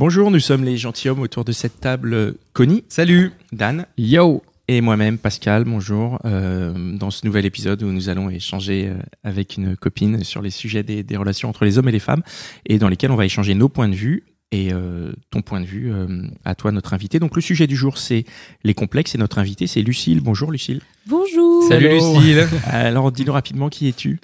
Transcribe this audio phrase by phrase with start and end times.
[0.00, 2.32] Bonjour, nous sommes les gentilshommes autour de cette table.
[2.54, 8.08] Connie, Salut Dan Yo et moi-même, Pascal, bonjour, euh, dans ce nouvel épisode où nous
[8.08, 8.94] allons échanger euh,
[9.24, 12.22] avec une copine sur les sujets des, des relations entre les hommes et les femmes
[12.64, 15.66] et dans lesquels on va échanger nos points de vue et euh, ton point de
[15.66, 17.18] vue euh, à toi, notre invité.
[17.18, 18.24] Donc le sujet du jour, c'est
[18.64, 20.22] les complexes et notre invité, c'est Lucille.
[20.22, 20.80] Bonjour Lucille.
[21.08, 21.64] Bonjour.
[21.68, 22.18] Salut Hello.
[22.18, 24.18] Lucille Alors dis-nous rapidement qui es-tu?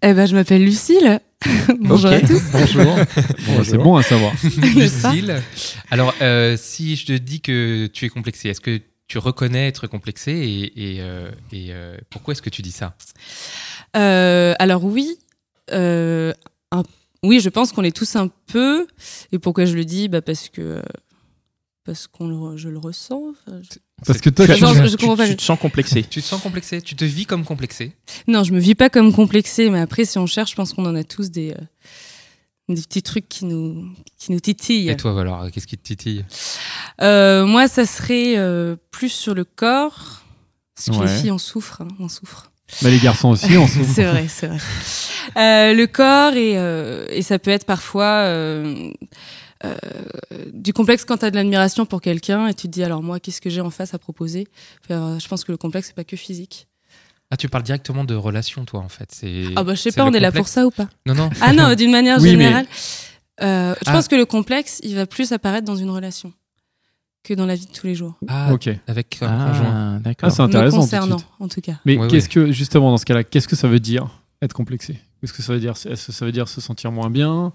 [0.00, 1.20] Eh ben, je m'appelle Lucille.
[1.80, 2.42] Bonjour à tous.
[2.52, 2.96] Bonjour
[3.46, 4.32] Bon, c'est bon à savoir.
[4.74, 5.42] Lucille
[5.90, 9.86] Alors, euh, si je te dis que tu es complexée, est-ce que tu reconnais être
[9.86, 12.96] complexée et, et, euh, et, euh, pourquoi est-ce que tu dis ça?
[13.96, 15.16] Euh, alors oui,
[15.72, 16.32] euh,
[16.72, 16.82] un-
[17.22, 18.86] oui, je pense qu'on est tous un peu.
[19.32, 20.08] Et pourquoi je le dis?
[20.08, 20.82] Bah parce que
[21.84, 23.22] parce qu'on je le ressens.
[23.46, 25.26] Enfin, je- Parce que toi, Tu- tu, Genre, je- je tu, comprends pas.
[25.26, 27.92] tu te sens complexé Tu te sens complexée Tu te vis comme complexée
[28.28, 30.84] Non, je me vis pas comme complexée, mais après, si on cherche, je pense qu'on
[30.86, 31.54] en a tous des euh,
[32.68, 34.90] des petits trucs qui nous qui nous titillent.
[34.90, 36.24] Et toi, alors, qu'est-ce qui te titille?
[37.00, 40.22] Euh, moi, ça serait euh, plus sur le corps.
[40.74, 41.10] Parce que Ouais.
[41.10, 42.50] les filles, on souffre, hein, on souffre.
[42.82, 44.58] bah, les garçons aussi, on se c'est vrai, c'est vrai.
[45.38, 48.26] Euh, le corps et, euh, et ça peut être parfois
[49.64, 49.74] euh,
[50.32, 53.02] euh, du complexe quand tu as de l'admiration pour quelqu'un et tu te dis alors
[53.02, 54.46] moi qu'est-ce que j'ai en face à proposer?
[54.82, 56.68] Puis, alors, je pense que le complexe c'est pas que physique.
[57.30, 59.08] Ah, tu parles directement de relation, toi, en fait.
[59.12, 59.46] C'est.
[59.56, 60.88] Ah bah je sais pas, on est là pour ça ou pas?
[61.06, 61.30] Non, non.
[61.40, 62.66] Ah non, d'une manière Oui, mais- générale.
[63.42, 63.92] euh, je Ah.
[63.92, 66.32] pense que le complexe il va plus apparaître dans une relation
[67.24, 68.14] que dans la vie de tous les jours.
[68.28, 68.68] Ah, Ok.
[68.86, 69.64] avec un conjoint.
[69.66, 70.30] Ah, Ah, d'accord.
[70.30, 70.76] c'est intéressant.
[70.76, 71.80] Me concernant, en tout cas.
[71.84, 72.46] Mais Ouais, qu'est-ce ouais.
[72.46, 74.06] que, justement, dans ce cas-là, qu'est-ce que ça veut dire
[74.40, 75.00] être complexé?
[75.24, 77.52] Est-ce que ça veut dire, est-ce que ça veut dire se sentir moins bien?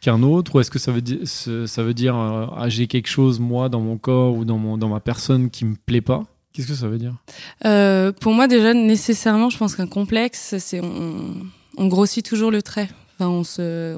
[0.00, 3.08] Qu'un autre, ou est-ce que ça veut dire, ça veut dire euh, ah, j'ai quelque
[3.08, 6.24] chose moi dans mon corps ou dans mon dans ma personne qui me plaît pas?
[6.52, 7.14] Qu'est-ce que ça veut dire?
[7.64, 12.90] Euh, pour moi, déjà, nécessairement, je pense qu'un complexe, c'est on, grossit toujours le trait.
[13.14, 13.96] Enfin, on se,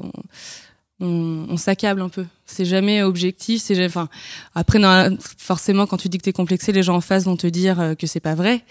[1.01, 2.25] on, on s'accable un peu.
[2.45, 3.61] C'est jamais objectif.
[3.61, 4.07] C'est jamais- enfin,
[4.53, 7.47] après, non, forcément, quand tu dis que t'es complexé, les gens en face vont te
[7.47, 8.63] dire euh, que c'est pas vrai.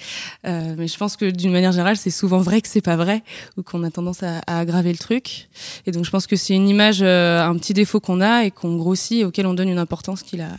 [0.47, 3.23] Euh, mais je pense que d'une manière générale, c'est souvent vrai que c'est pas vrai
[3.57, 5.49] ou qu'on a tendance à, à aggraver le truc.
[5.87, 8.51] Et donc, je pense que c'est une image, euh, un petit défaut qu'on a et
[8.51, 10.56] qu'on grossit et auquel on donne une importance qu'il a,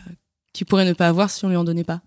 [0.52, 2.00] qu'il pourrait ne pas avoir si on lui en donnait pas.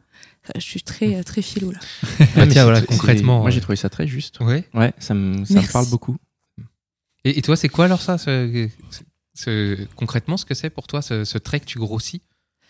[0.49, 1.79] Euh, Je suis très, très filou là.
[2.19, 3.41] Ah, mais tiens, voilà, concrètement.
[3.41, 4.39] Moi j'ai trouvé ça très juste.
[4.39, 4.63] Ouais.
[4.73, 6.15] Ouais, ça me, ça me parle beaucoup.
[7.25, 8.17] Et, et toi, c'est quoi alors ça
[9.33, 12.21] ce, concrètement ce que c'est pour toi ce, ce trait que tu grossis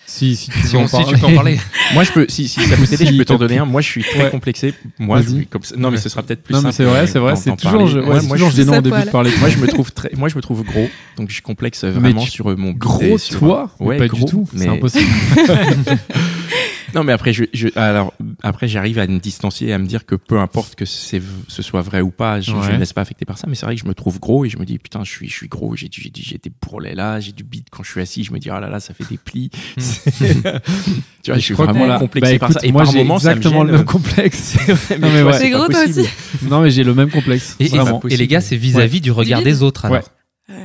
[0.05, 1.59] Si, si tu Si, on, si tu peux en parler.
[1.93, 3.65] Moi, je peux, si, si ça peut t'aider, Si, je peux t'en donner un.
[3.65, 4.29] Moi, je suis très Ouais.
[4.31, 4.73] complexé.
[4.97, 5.35] Moi, je Vas-y.
[5.35, 5.75] suis comme ça.
[5.75, 6.75] Non, mais ce sera peut-être plus Non, mais simple.
[6.75, 9.01] c'est vrai, c'est vrai, c'est toujours, je- Ouais, ouais, c'est moi, toujours je, au début
[9.05, 9.31] de parler.
[9.39, 10.89] moi, je me trouve très, moi, je me trouve gros.
[11.17, 14.07] Donc, je suis complexe euh, vraiment tu- sur euh, mon Gros, sur- toi Ouais, Pas
[14.07, 15.05] gros, du tout, c'est mais- impossible.
[16.95, 18.13] Non, mais après, je, je, alors,
[18.43, 21.61] après, j'arrive à me distancier et à me dire que peu importe que c'est, ce
[21.61, 23.47] soit vrai ou pas, je, me laisse pas affecter par ça.
[23.47, 25.29] Mais c'est vrai que je me trouve gros et je me dis, putain, je suis,
[25.29, 27.83] je suis gros, j'ai, du- j'ai, du- j'ai des bourrelets là, j'ai du bide quand
[27.83, 29.49] je suis assis, je me dis, oh là là, ça fait des plis.
[29.77, 32.67] tu vois, je suis vraiment complexé Bah, par écoute, ça.
[32.67, 34.57] Et moi, par j'ai me exactement le même complexe.
[34.89, 35.33] mais Non, mais ouais.
[35.37, 36.07] C'est gros, toi aussi
[36.49, 37.55] non, mais j'ai le même complexe.
[37.59, 39.85] Et, et- les gars, c'est vis-à-vis du regard des autres.
[39.85, 40.03] Alors.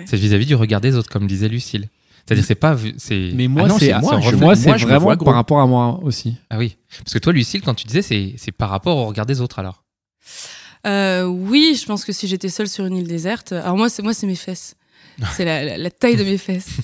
[0.06, 1.88] C'est vis-à-vis du regard des autres, comme disait Lucille.
[2.26, 2.76] C'est-à-dire, c'est pas.
[2.96, 3.30] C'est.
[3.34, 5.60] Mais moi, Ah non, c'est c'est moi, je- moi, moi, c'est vraiment vois par rapport
[5.60, 6.36] à moi aussi.
[6.50, 6.76] Ah oui.
[6.98, 9.58] Parce que toi, Lucille, quand tu disais, c'est c'est par rapport au regard des autres,
[9.58, 9.84] alors.
[10.86, 14.02] Euh, oui, je pense que si j'étais seule sur une île déserte, alors moi c'est
[14.02, 14.74] moi c'est mes fesses.
[15.36, 16.66] C'est la, la, la taille de mes fesses.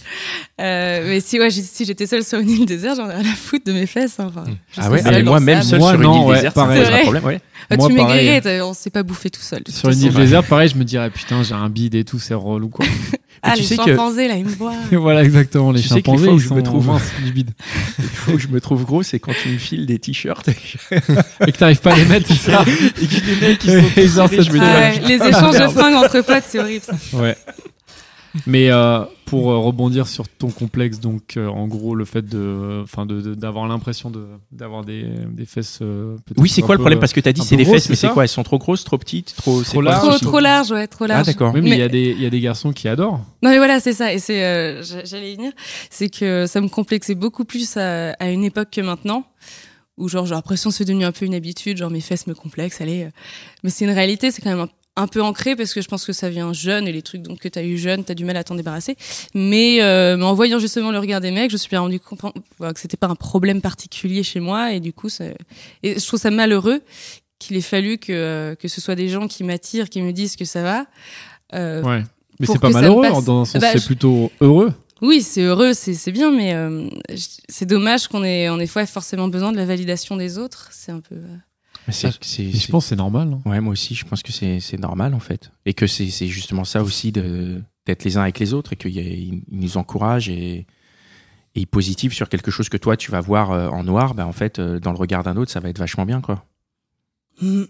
[0.60, 3.34] Euh, mais si ouais, si j'étais seule sur une île déserte, j'en ai rien à
[3.34, 4.20] foutre de mes fesses.
[4.20, 4.26] hein.
[4.28, 4.44] Enfin,
[4.76, 6.76] Ah ouais, mais moi, même mais- seul Moi, sur une non, île ouais, déserte, pareil.
[6.76, 7.02] ça pose C'est vrai.
[7.04, 7.40] problème, ouais.
[7.70, 9.62] Bah, Moi, tu maigrirais, on s'est pas bouffé tout seul.
[9.70, 12.34] Sur une île déserte, pareil, je me dirais putain, j'ai un bide et tout, c'est
[12.34, 12.84] relou quoi.
[13.42, 14.74] Ah, tu les sais que- chimpanzés là, ils me voient.
[14.92, 16.86] Voilà, exactement, les Tu sais que les chimpanzés, fois où ils je sont me trouve-
[16.88, 17.50] minces du bide.
[18.32, 20.48] Où je me trouve gros, c'est quand tu me files des t-shirts
[21.46, 23.64] Et que t'arrives pas à les mettre, c'est ça et que les mecs
[23.96, 26.84] ils sont ça, je me dis, Ah les échanges de fringues entre potes, c'est horrible
[26.84, 26.94] ça.
[27.18, 27.36] Ouais.
[28.46, 32.80] Mais euh, pour euh, rebondir sur ton complexe, donc euh, en gros le fait de,
[32.84, 35.78] enfin de, de- d'avoir l'impression de d'avoir des, des fesses.
[35.82, 37.00] euh, Oui, c'est quoi le problème?
[37.00, 38.22] Parce que t'as dit un c'est grosses, fesses, mais c'est quoi?
[38.22, 39.62] Elles sont trop grosses, trop petites, trop.
[39.62, 40.18] Trop larges.
[40.20, 41.26] Trop, trop large, ouais, trop Ah large.
[41.26, 41.52] d'accord.
[41.54, 43.20] Oui, mais il y a des il y a des garçons qui adorent.
[43.42, 44.12] Non mais voilà, c'est ça.
[44.12, 45.52] Et c'est, euh, j'a- j'allais y venir,
[45.90, 49.24] c'est que ça me complexait beaucoup plus à, à une époque que maintenant,
[49.96, 52.34] où genre j'ai l'impression que c'est devenu un peu une habitude, genre mes fesses me
[52.34, 53.08] complexent, allez.
[53.64, 54.68] Mais c'est une réalité, c'est quand même un,
[55.00, 57.38] un peu ancré parce que je pense que ça vient jeune et les trucs donc
[57.40, 58.96] que tu as eu jeune, tu as du mal à t'en débarrasser.
[59.34, 61.98] Mais, euh, mais en voyant justement le regard des mecs, je me suis bien rendu
[62.00, 65.24] compte que c'était pas un problème particulier chez moi et du coup, ça...
[65.82, 66.80] et je trouve ça malheureux
[67.38, 70.44] qu'il ait fallu que, que ce soit des gens qui m'attirent, qui me disent que
[70.44, 70.86] ça va.
[71.54, 72.02] Euh, Ouais.
[72.38, 74.72] Mais c'est pas malheureux, dans un sens, Bah, c'est je- plutôt heureux.
[75.02, 76.86] Oui, c'est heureux, c'est bien, mais euh,
[77.48, 80.68] c'est dommage qu'on ait, on ait forcément besoin de la validation des autres.
[80.72, 81.16] C'est un peu.
[81.86, 83.32] Mais c'est- Ah, c'est- Et je pense que c'est normal.
[83.32, 83.48] hein.
[83.50, 85.50] Ouais, moi aussi, je pense que c'est c'est normal en fait.
[85.66, 88.76] Et que c'est c'est justement ça aussi de- d'être les uns avec les autres et
[88.76, 90.66] qu'ils ils nous encouragent et, et
[91.54, 94.14] ils positivent sur quelque chose que toi tu vas voir euh, en noir.
[94.14, 96.44] Ben, en fait, euh, dans le regard d'un autre, ça va être vachement bien quoi.
[97.40, 97.66] bon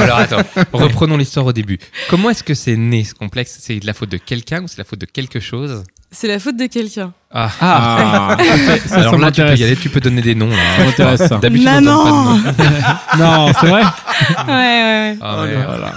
[0.00, 1.78] alors attends, reprenons l'histoire au début.
[2.08, 3.58] Comment est-ce que c'est né ce complexe?
[3.60, 5.84] C'est de la faute de quelqu'un ou c'est la faute de quelque chose?
[6.10, 7.14] C'est la faute de quelqu'un.
[7.32, 10.34] Ah, Ah, ça, ça, ça alors là tu peux y aller, tu peux donner des
[10.34, 10.50] noms.
[10.50, 11.16] Là.
[11.16, 11.36] Ça ça.
[11.38, 12.76] D'habitude on donne Maman pas de noms.
[13.18, 14.82] Non, c'est vrai Ouais, ouais,
[15.12, 15.18] ouais.
[15.20, 15.56] Ah ouais.
[15.64, 15.92] Voilà.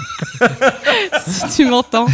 [1.27, 2.05] si tu m'entends.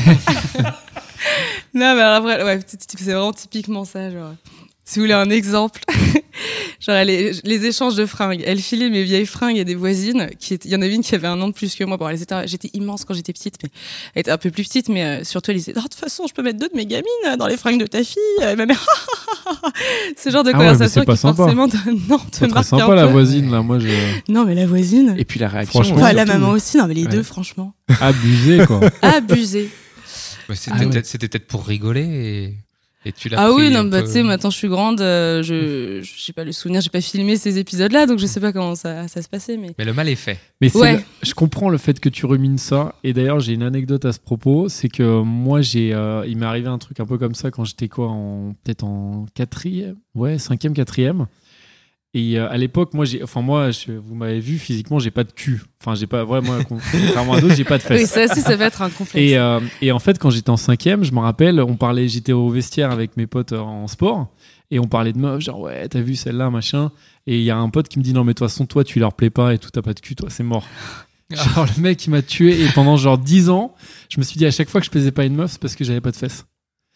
[1.73, 4.09] non, mais alors après, ouais, c'est c'est vraiment typiquement ça.
[4.09, 4.31] Genre.
[4.85, 5.81] Si vous voulez un exemple,
[6.79, 8.43] genre les, les échanges de fringues.
[8.45, 10.29] Elle filait mes vieilles fringues à des voisines.
[10.39, 11.97] Qui Il y en avait une qui avait un an de plus que moi.
[11.97, 13.69] Bon, elles étaient, j'étais immense quand j'étais petite, mais
[14.15, 16.25] elle était un peu plus petite, mais euh, surtout elle disait Oh, De toute façon,
[16.27, 18.19] je peux mettre deux de mes gamines euh, dans les fringues de ta fille.
[18.41, 18.85] Et ma mère,
[20.17, 21.35] ce genre de Ah ouais, conversation c'est pas qui sympa.
[21.35, 21.77] forcément te,
[22.09, 23.11] non, te marque un sympa la peu.
[23.11, 23.61] voisine, là.
[23.61, 23.87] Moi, je.
[24.31, 25.15] Non, mais la voisine.
[25.17, 25.81] Et puis la réaction.
[25.83, 26.77] Franchement, Enfin, la maman aussi.
[26.77, 27.09] Non, mais les Ouais.
[27.09, 27.73] deux, franchement.
[28.01, 28.81] Abusé, quoi.
[29.01, 29.69] Abusé.
[30.49, 30.89] Ouais, C'était Ah ouais.
[30.89, 32.55] peut-être c'était peut-être pour rigoler et,
[33.05, 35.41] et tu l'as Ah oui, non, bah, peu- tu sais, maintenant je suis grande, euh,
[35.41, 38.75] je j'ai pas le souvenir, j'ai pas filmé ces épisodes-là, donc je sais pas comment
[38.75, 39.73] ça, ça se passait, mais.
[39.77, 40.37] Mais le mal est fait.
[40.61, 40.93] Mais c'est Ouais.
[40.97, 42.95] le- je comprends le fait que tu rumines ça.
[43.03, 44.67] Et d'ailleurs, j'ai une anecdote à ce propos.
[44.69, 47.63] C'est que moi, j'ai, euh, il m'est arrivé un truc un peu comme ça quand
[47.65, 51.27] j'étais quoi, en, peut-être en quatrième, ouais, cinquième, quatrième.
[52.15, 55.23] Et euh, à l'époque, moi, j'ai, enfin moi, je- vous m'avez vu physiquement, j'ai pas
[55.23, 55.61] de cul.
[55.79, 58.09] Enfin, j'ai pas vraiment, contrairement à d'autres, j'ai pas de Oui, fesses.
[58.11, 59.13] ça aussi, ça peut être un complexe.
[59.15, 62.31] Et, euh, et en fait, quand j'étais en cinquième, je me rappelle, on parlait, j'étais
[62.33, 64.29] au vestiaire avec mes potes euh, en sport,
[64.71, 66.91] et on parlait de meufs, genre ouais, t'as vu celle-là, machin.
[67.27, 68.83] Et il y a un pote qui me dit non mais de toute façon, toi,
[68.83, 70.65] tu leur plais pas et tout, t'as pas de cul, toi, c'est mort.
[71.31, 73.75] Genre le mec, il m'a tué et pendant genre 10 ans,
[74.09, 75.75] je me suis dit à chaque fois que je plaisais pas une meuf, c'est parce
[75.75, 76.45] que j'avais pas de fesses.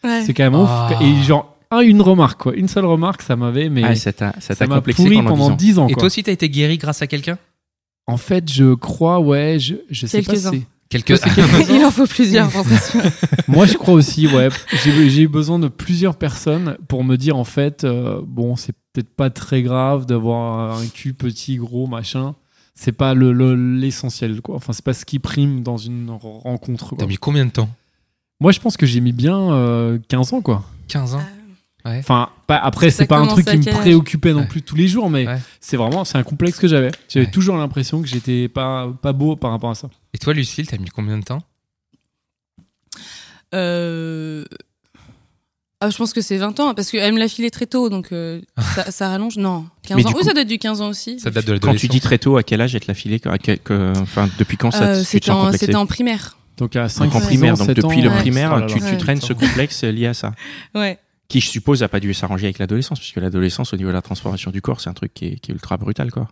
[0.02, 0.22] Ouais.
[0.26, 0.68] C'est quand même ouf.
[0.68, 0.98] Ah.
[1.02, 3.94] Et genre un, une remarque quoi, une seule remarque, ça m'avait mais Ah,
[4.54, 5.56] ça m'a complexé pourri pendant, pendant 10 ans.
[5.56, 5.88] 10 ans.
[5.88, 7.38] Et toi aussi t'as été guéri grâce à quelqu'un?
[8.06, 10.32] En fait, je crois, ouais, je, je sais pas.
[10.32, 10.50] Quelques-uns.
[10.52, 11.18] si- Quelques
[11.70, 12.50] Il en faut plusieurs.
[13.48, 14.48] Moi, je crois aussi, ouais.
[14.84, 19.08] J'ai eu besoin de plusieurs personnes pour me dire, en fait, euh, bon, c'est peut-être
[19.08, 22.34] pas très grave d'avoir un cul petit, gros, machin.
[22.74, 24.56] C'est pas le- le- l'essentiel, quoi.
[24.56, 26.94] Enfin, c'est pas ce qui prime dans une rencontre.
[26.96, 27.70] T'as mis combien de temps?
[28.40, 30.62] Moi, je pense que j'ai mis bien euh, 15 ans, quoi.
[30.88, 31.22] 15 ans?
[31.86, 34.46] Enfin, pas, après, c'est pas un truc qui me préoccupait non Ouais.
[34.46, 35.38] plus tous les jours, mais Ouais.
[35.60, 36.90] c'est vraiment, c'est un complexe que j'avais.
[37.10, 37.30] J'avais Ouais.
[37.32, 39.90] toujours l'impression que j'étais pas, pas beau par rapport à ça.
[40.14, 41.42] Et toi Lucille, t'as mis combien de temps?
[43.54, 44.44] Euh...
[45.80, 48.08] Ah, je pense que c'est 20 ans, parce qu'elle me l'a filé très tôt, donc
[48.12, 48.40] euh,
[48.74, 49.36] ça, ça rallonge.
[49.36, 50.08] Non, 15 Mais ans.
[50.08, 51.20] du Oui, coup- ça date du 15 ans aussi.
[51.20, 53.28] Ça date de Quand tu dis très tôt, à quel âge être la filée que-
[53.28, 56.38] à quel- que- Enfin, depuis quand ça Euh, te C'était en, complexé c'était en primaire.
[56.56, 57.26] Donc, à 5 Donc en Ouais.
[57.26, 58.16] primaire, donc depuis le Ouais.
[58.16, 58.96] primaire, Oh tu, tu Ouais.
[58.96, 60.32] traînes ce complexe lié à ça.
[60.74, 60.98] Ouais.
[61.28, 64.02] Qui, je suppose, a pas dû s'arranger avec l'adolescence, puisque l'adolescence, au niveau de la
[64.02, 66.28] transformation du corps, c'est un truc qui est, qui est ultra brutal, quoi.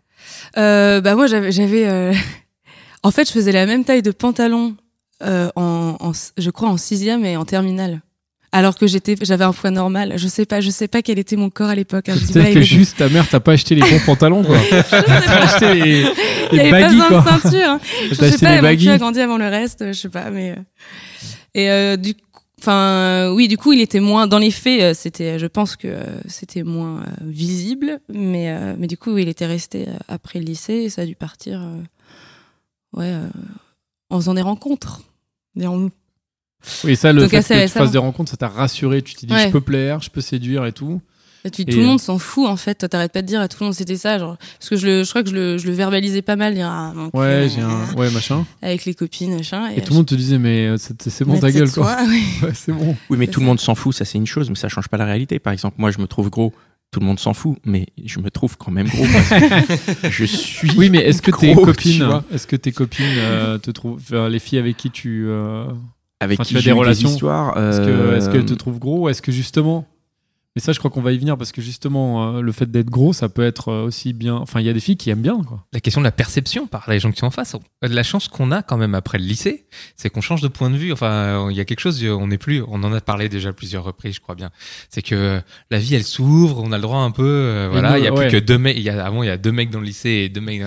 [0.56, 2.12] Euh, bah moi j'avais j'avais euh,
[3.02, 4.76] en fait je faisais la même taille de pantalon
[5.24, 8.02] euh, en, en je crois en sixième et en terminale
[8.52, 11.34] alors que j'étais j'avais un poids normal je sais pas je sais pas quel était
[11.34, 12.14] mon corps à l'époque hein.
[12.16, 14.58] Je Peut-être que il juste ta mère t'a pas acheté les bons pantalons, quoi.
[14.90, 16.06] T'as acheté les,
[16.52, 17.20] il y les avait baggy, pas quoi.
[17.22, 17.80] de ceinture hein.
[18.10, 20.52] je T'as sais acheté pas cul a grandi avant le reste je sais pas mais
[20.52, 20.56] euh,
[21.54, 22.14] et euh, du
[22.62, 25.88] enfin oui du coup il était moins dans les faits euh, c'était je pense que
[25.88, 30.38] euh, c'était moins euh, visible mais euh, mais du coup il était resté euh, après
[30.38, 31.82] le lycée et ça a dû partir euh,
[32.96, 33.26] ouais euh,
[34.10, 35.02] en faisant des rencontres
[35.56, 35.90] dirons-nous
[36.84, 39.02] Oui, ça, le Donc fait que tu fasses des rencontres, ça t'a rassuré.
[39.02, 39.46] Tu t'es dit, Ouais.
[39.46, 41.00] je peux plaire, je peux séduire et tout.
[41.44, 42.86] Et puis, Et, tout le euh, monde s'en fout en fait.
[42.88, 45.04] T'arrêtes pas de dire à tout le monde c'était ça, genre parce que je le,
[45.04, 47.54] je crois que je le, je le verbalisais pas mal, dire ah, mon Ouais, cul,
[47.56, 47.94] j'ai un.
[47.96, 48.44] Ouais, machin.
[48.62, 49.68] avec les copines, machin.
[49.76, 51.70] Et tout le monde te disait, mais euh, c'est c'est bon, Mais ta c'est gueule,
[51.72, 51.96] quoi.
[52.08, 52.22] oui.
[52.42, 52.94] Ouais, c'est bon.
[53.10, 54.96] Oui, mais tout le monde s'en fout, ça c'est une chose, mais ça change pas
[54.96, 55.38] la réalité.
[55.40, 56.52] Par exemple, moi, je me trouve gros,
[56.92, 60.24] tout le monde s'en fout, mais je me trouve quand même gros parce que je
[60.24, 60.70] suis.
[60.76, 64.38] Oui, mais est-ce que tes copines, est-ce que tes copines euh, te trouvent, enfin, les
[64.38, 65.64] filles avec qui tu, euh,
[66.20, 67.56] avec Enfin, qui tu as des relations, histoires.
[67.58, 69.86] est-ce que- euh, est-ce qu'elles te trouvent gros ou est-ce que justement,
[70.54, 72.90] Mais ça, je crois qu'on va y venir parce que justement, euh, le fait d'être
[72.90, 74.34] gros, ça peut être euh, aussi bien.
[74.36, 75.64] Enfin, il y a des filles qui aiment bien, quoi.
[75.72, 77.54] La question de la perception par les gens qui sont en face.
[77.54, 79.64] Euh, La chance qu'on a quand même après le lycée,
[79.96, 80.92] c'est qu'on change de point de vue.
[80.92, 83.52] Enfin, euh, il y a quelque chose, on n'est plus, on en a parlé déjà
[83.54, 84.50] plusieurs reprises, je crois bien.
[84.90, 85.40] C'est que
[85.70, 88.12] la vie, elle s'ouvre, on a le droit un peu, euh, voilà, il y a
[88.12, 88.28] ouais.
[88.28, 89.86] plus que deux mecs, il y a, avant, il y a deux mecs dans le
[89.86, 90.62] lycée et deux mecs,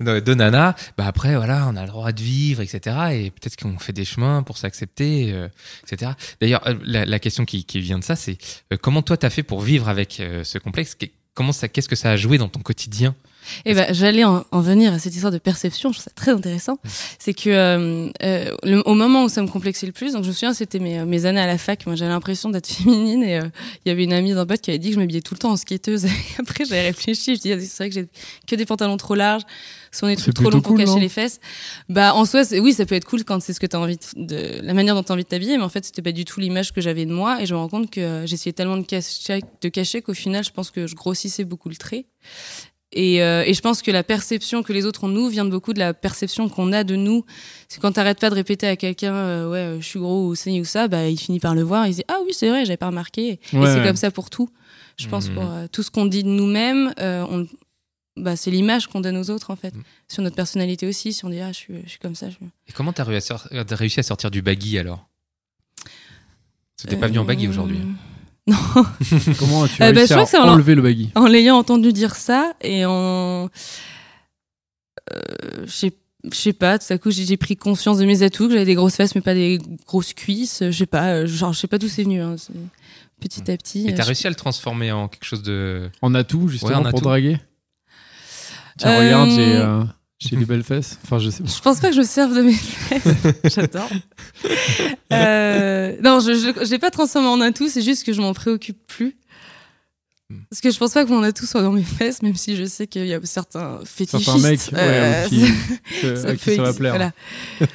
[0.00, 0.74] dans- deux nanas.
[0.96, 2.96] Bah après, voilà, on a le droit de vivre, etc.
[3.12, 5.48] Et peut-être qu'on fait des chemins pour s'accepter, euh,
[5.90, 6.10] etc.
[6.40, 8.36] D'ailleurs, la, la question qui, qui vient de ça, c'est
[8.82, 10.96] comment toi t'as fait pour vivre avec euh, ce complexe?
[10.96, 13.14] Qu'est-ce que ça a joué dans ton quotidien?
[13.64, 15.90] Et ben, j'allais en, en venir à cette histoire de perception.
[15.92, 16.78] Je trouve ça très intéressant.
[17.18, 20.28] C'est que euh, euh, le- au moment où ça me complexait le plus, donc je
[20.28, 21.86] me souviens, c'était mes, mes années à la fac.
[21.86, 23.48] Moi, j'avais l'impression d'être féminine et euh,
[23.84, 25.38] il y avait une amie d'un pote qui avait dit que je m'habillais tout le
[25.38, 26.04] temps en skateuse.
[26.06, 27.36] Et après, j'avais réfléchi.
[27.36, 28.08] Je dis, c'est vrai que j'ai
[28.46, 29.42] que des pantalons trop larges,
[29.92, 31.40] soit des C'est trucs trop longs pour cool, cacher les fesses.
[31.88, 34.24] Bah, en soi, oui, ça peut être cool quand c'est ce que t'as envie de,
[34.26, 36.40] de- la manière dont t'as envie de t'habiller, mais en fait, c'était pas du tout
[36.40, 37.40] l'image que j'avais de moi.
[37.42, 40.44] Et je me rends compte que euh, j'essayais tellement de cacher, de cacher qu'au final,
[40.44, 42.06] je pense que je grossissais beaucoup le trait.
[42.92, 45.44] Et, euh, et je pense que la perception que les autres ont de nous vient
[45.44, 47.24] de beaucoup de la perception qu'on a de nous.
[47.68, 50.34] C'est quand t'arrêtes pas de répéter à quelqu'un, euh, ouais, euh, je suis gros ou
[50.34, 52.48] ça ou ça, bah, il finit par le voir, il se dit, ah oui, c'est
[52.48, 53.28] vrai, j'avais pas remarqué.
[53.32, 54.48] et c'est comme ça pour tout.
[54.96, 55.34] Je pense Mhm.
[55.34, 57.46] pour euh, tout ce qu'on dit de nous-mêmes, on,
[58.16, 59.74] bah, c'est l'image qu'on donne aux autres, en fait.
[59.74, 59.82] Mhm.
[60.08, 62.30] Sur notre personnalité aussi, si on dit, ah, je suis, je suis comme ça.
[62.30, 62.36] Je...
[62.68, 65.06] Et comment t'as réussi, à- t'as réussi à sortir du baggy alors?
[66.76, 67.52] C'était pas venu en baggy Euh,
[68.48, 69.34] aujourd'hui.
[69.38, 71.10] Comment as-tu Euh, bah, réussi je crois à que c'est en- enlever le baggy?
[71.14, 73.48] en l'ayant entendu dire ça et en
[75.12, 75.90] euh, je
[76.32, 78.96] sais pas tout à coup j'ai pris conscience de mes atouts que j'avais des grosses
[78.96, 81.88] fesses mais pas des grosses cuisses je sais pas euh, genre je sais pas d'où
[81.88, 82.34] c'est venu hein,
[83.20, 85.90] petit à petit Et t'as euh, réussi à le transformer en quelque chose de.
[86.02, 87.04] En atout, justement, Ouais, en pour atout.
[87.04, 87.38] draguer?
[88.78, 89.82] Tiens, Euh, regarde, j'ai euh,
[90.18, 90.98] j'ai des belles fesses?
[91.04, 91.48] Enfin, je sais pas.
[91.48, 93.88] je pense pas que je me serve de mes fesses j'adore
[95.12, 98.34] euh, non je, je, je l'ai pas transformé en atout c'est juste que je m'en
[98.34, 99.16] préoccupe plus.
[100.50, 102.64] Parce que je pense pas que mon atout soit dans mes fesses même si je
[102.64, 105.40] sais qu'il y a certains fétichistes Certains mecs ouais, euh, qui,
[106.02, 106.92] que- ça à qui ça va plaire.
[106.94, 107.12] voilà.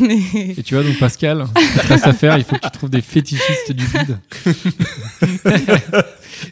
[0.00, 1.46] Mais- Et tu vois, donc Pascal,
[1.88, 4.18] reste à faire, il faut que tu trouves des fétichistes du vide.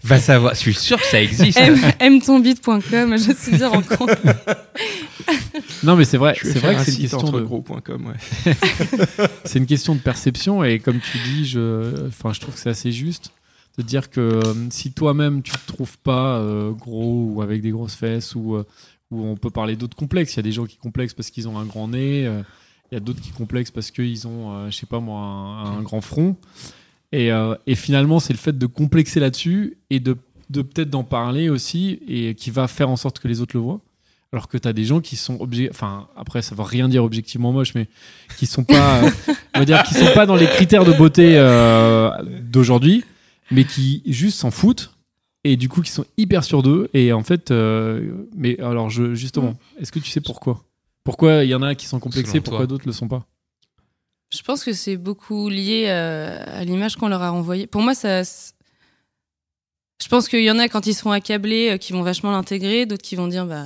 [0.05, 1.59] Va savoir, je suis sûr que ça existe.
[1.99, 4.11] aime-ton-bit.com, je suis bien en compte.
[5.83, 8.55] Non, mais c'est vrai, c'est vrai que c'est une question de, gros.com, ouais.
[9.45, 12.71] c'est une question de perception et comme tu dis, je, enfin, je trouve que c'est
[12.71, 13.33] assez juste
[13.78, 17.70] de dire que euh, si toi-même tu te trouves pas euh, gros ou avec des
[17.70, 18.64] grosses fesses ou euh,
[19.11, 20.35] ou on peut parler d'autres complexes.
[20.35, 22.25] Il y a des gens qui complexent parce qu'ils ont un grand nez.
[22.25, 26.02] il y a d'autres qui complexent parce qu'ils ont, je sais pas moi, un, grand
[26.02, 26.37] front.
[27.12, 27.30] Et,
[27.75, 30.12] finalement, c'est le fait de complexer là-dessus et de,
[30.52, 33.80] peut-être d'en parler aussi et qui va faire en sorte que les autres le voient.
[34.30, 37.02] Alors que tu as des gens qui sont obje- enfin après ça veut rien dire
[37.02, 37.88] objectivement moche, mais
[38.37, 39.00] qui sont pas,
[39.87, 41.38] qui sont pas dans les critères de beauté
[42.42, 43.04] d'aujourd'hui,
[43.50, 44.95] mais qui juste s'en foutent
[45.45, 49.14] et du coup qui sont hyper sur d'eux et en fait, euh, mais alors je
[49.14, 50.64] justement, est-ce que tu sais pourquoi?
[51.05, 52.67] Pourquoi il y en a qui sont complexés, Selon pourquoi toi.
[52.67, 53.25] d'autres le sont pas?
[54.31, 57.67] Je pense que c'est beaucoup lié euh, à l'image qu'on leur a renvoyée.
[57.67, 58.23] Pour moi, ça.
[58.25, 62.31] Je pense qu'il y en a quand ils se font accabler, euh, qui vont vachement
[62.31, 63.64] l'intégrer, d'autres qui vont dire bah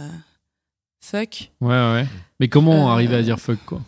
[1.01, 1.51] fuck.
[1.61, 2.07] Ouais ouais.
[2.39, 3.81] Mais comment Euh, arriver à dire fuck quoi?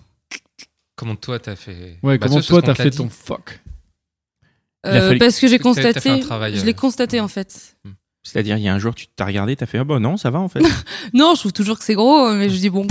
[0.96, 1.98] Comment toi t'as fait?
[2.02, 2.98] Ouais, Bah, comment toi t'as t'a fait dit.
[2.98, 3.60] ton fuck?
[3.63, 3.63] Euh,
[4.90, 6.20] fallu- parce que j'ai constaté.
[6.20, 7.76] travail, je euh, l'ai constaté en fait.
[8.22, 10.30] C'est-à-dire, il y a un jour, tu t'as regardé, t'as fait Ah bah non, ça
[10.30, 10.60] va en fait.
[11.14, 12.86] Non, je trouve toujours que c'est gros, mais je dis bon.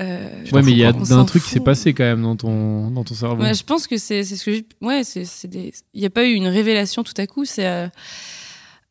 [0.00, 2.36] euh, Tu Ouais, mais il y a un truc qui s'est passé quand même dans
[2.36, 3.42] ton dans ton cerveau.
[3.42, 6.06] Ouais, je pense que c'est c'est ce que j'ai- ouais c'est c'est des il n'y
[6.06, 7.86] a pas eu une révélation tout à coup c'est euh,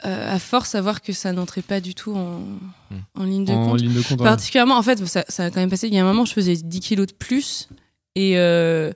[0.05, 2.41] euh, à force à voir que ça n'entrait pas du tout en,
[3.15, 4.19] en ligne de en compte ligne de compte.
[4.19, 4.25] ouais.
[4.25, 6.31] particulièrement en fait ça, ça a quand même passé il y a un moment je
[6.33, 7.67] faisais 10 kilos de plus
[8.15, 8.91] et euh,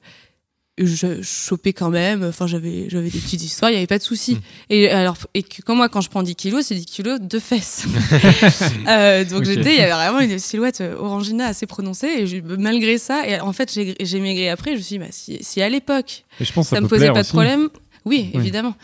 [0.80, 4.04] je chopais quand même enfin j'avais j'avais des petites histoires il y avait pas de
[4.04, 4.40] souci Mm.
[4.72, 7.40] et alors et que comme moi quand je prends 10 kilos c'est 10 kilos de
[7.40, 7.86] fesses
[8.88, 12.38] Euh, donc j'étais il y avait vraiment une silhouette euh, orangina assez prononcée et je-
[12.58, 15.38] malgré ça et en fait j'ai j'ai maigri après je me suis dit bah, si,
[15.44, 17.70] si à l'époque je pense ça, ça me posait pas de problème.
[18.06, 18.40] Oui, Oui.
[18.42, 18.76] évidemment.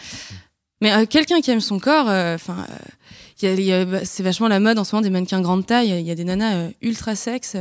[0.82, 2.66] Mais euh, quelqu'un qui aime son corps, enfin,
[3.42, 5.10] il y a- il y a- bah, c'est vachement la mode en ce moment des
[5.10, 5.90] mannequins grande taille.
[6.00, 7.58] Il y a des nanas ultra sexes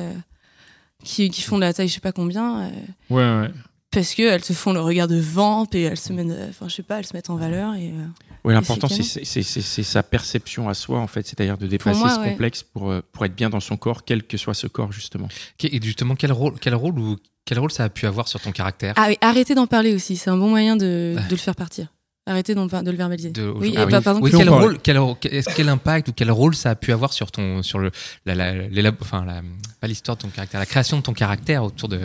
[1.02, 2.70] qui, qui font de la taille, je sais pas combien,
[3.11, 3.50] Ouais, ouais.
[3.90, 6.68] Parce que elles se font le regard de vamp et elles se mettent, euh, enfin,
[6.68, 7.88] je sais pas, elles se mettent en valeur et.
[7.88, 8.07] euh,
[8.45, 11.26] Ouais, l'important, c'est sa perception à soi, en fait.
[11.26, 12.30] C'est-à-dire de dépasser moi, ce ouais.
[12.30, 15.28] complexe pour, euh, pour être bien dans son corps, quel que soit ce corps, justement.
[15.62, 18.52] Et justement, quel rôle, quel rôle ou quel rôle ça a pu avoir sur ton
[18.52, 18.95] caractère?
[18.97, 20.16] Ah, arrêtez d'en parler aussi.
[20.16, 21.88] C'est un bon moyen de, de le faire partir.
[22.26, 23.30] Arrêtez de le verbaliser.
[23.30, 23.90] De- oui, Ah et oui.
[23.90, 24.21] bah, pardon.
[24.23, 24.62] Oui, quel parle.
[24.62, 24.99] rôle, quel,
[25.33, 27.90] est-ce quel impact ou quel rôle ça a pu avoir sur ton, sur le,
[28.25, 29.42] la, la, l'élab- enfin, la,
[29.80, 31.99] pas l'histoire de ton caractère, la création de ton caractère autour de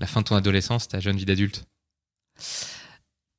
[0.00, 1.64] la fin de ton adolescence, ta jeune vie d'adulte.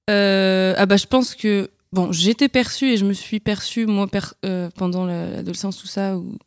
[0.09, 4.07] Euh, ah bah je pense que bon, j'étais perçue et je me suis perçue, moi,
[4.45, 6.37] euh, pendant la- l'adolescence, tout ça, ou,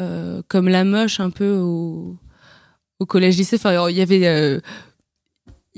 [0.00, 2.16] euh, comme la moche un peu au,
[2.98, 3.56] au collège-lycée.
[3.56, 4.60] Enfin, alors, il y avait.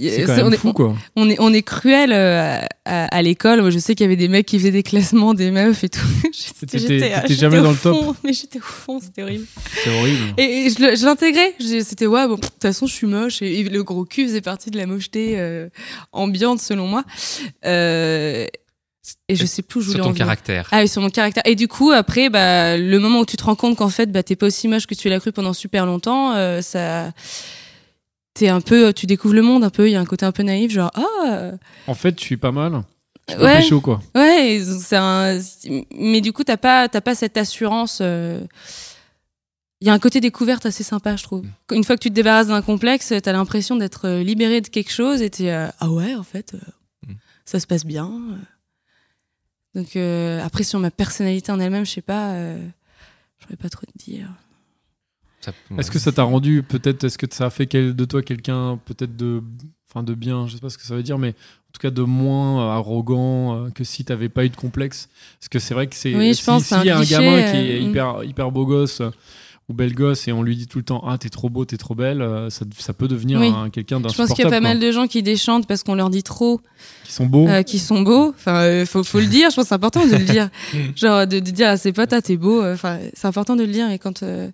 [0.01, 0.95] C'est quand c'est- on même est- fou, quoi.
[1.17, 3.69] on est, on est cruel euh, à, à l'école.
[3.71, 6.07] Je sais qu'il y avait des mecs qui faisaient des classements des meufs et tout.
[6.73, 8.17] J'étais- jamais dans le top.
[8.25, 9.45] Mais j'étais au fond, c'était horrible.
[9.83, 10.35] C'est horrible.
[10.37, 11.55] Et, et je, l'intégrais.
[11.59, 13.43] C'était ouais, bon, de toute façon, je suis moche.
[13.43, 15.69] Et, et le gros cul faisait partie de la mocheté euh,
[16.13, 17.03] ambiante, selon moi.
[17.65, 18.47] Euh,
[19.29, 20.69] et je sais plus où je Sur ton caractère.
[20.71, 21.43] Ah oui, sur mon caractère.
[21.47, 24.23] Et du coup, après, bah, le moment où tu te rends compte qu'en fait, bah,
[24.23, 27.11] t'es pas aussi moche que tu l'as cru pendant super longtemps, euh, ça,
[28.39, 29.89] t'es un peu, tu découvres le monde un peu.
[29.89, 31.53] Il y a un côté un peu naïf, genre ah,
[31.87, 32.83] En fait, je suis pas mal.
[33.29, 34.01] Je ouais, quoi.
[34.15, 34.61] ouais.
[34.93, 35.39] un,
[35.95, 37.99] mais du coup, t'as pas, t'as pas cette assurance.
[38.01, 38.41] euh,
[39.81, 41.45] Il y a un côté découverte assez sympa, je trouve.
[41.73, 44.91] Une fois que tu te débarrasses d'un complexe, t'as l'impression d'être euh, libéré de quelque
[44.93, 46.59] chose et t'es euh, ah ouais, en fait, euh,
[47.07, 47.13] Mm.
[47.45, 48.11] ça se passe bien.
[49.75, 53.85] Donc euh, après sur ma personnalité en elle-même, je sais pas, je pourrais pas trop
[53.87, 54.29] te dire.
[55.41, 58.23] Ça- Est-ce que ça t'a rendu peut-être est-ce que ça a fait quel- de toi
[58.23, 59.43] quelqu'un peut-être de
[59.89, 61.91] enfin de bien, je sais pas ce que ça veut dire mais en tout cas
[61.91, 65.09] de moins euh, arrogant euh, que si t'avais pas eu de complexe?
[65.39, 67.01] Parce que c'est vrai que c'est Oui, je si, pense, c'est s'il y un a
[67.01, 67.91] un gamin qui euh, est mm.
[67.91, 69.01] hyper hyper beau gosse
[69.69, 71.77] ou belle gosse et on lui dit tout le temps ah t'es trop beau t'es
[71.77, 73.49] trop belle ça, ça peut devenir Oui.
[73.55, 74.61] un- quelqu'un Je pense qu'il y a pas quoi.
[74.69, 76.61] mal de gens qui déchantent parce qu'on leur dit trop
[77.05, 78.31] qui sont beaux euh, qu'ils sont beaux.
[78.31, 79.51] Enfin, euh, faut, faut le dire.
[79.51, 80.49] Je pense que c'est important de le dire.
[80.97, 82.63] Genre de, de dire à ses potes, ah t'es beau.
[82.65, 83.91] Enfin, c'est important de le dire.
[83.91, 84.51] Et quand euh,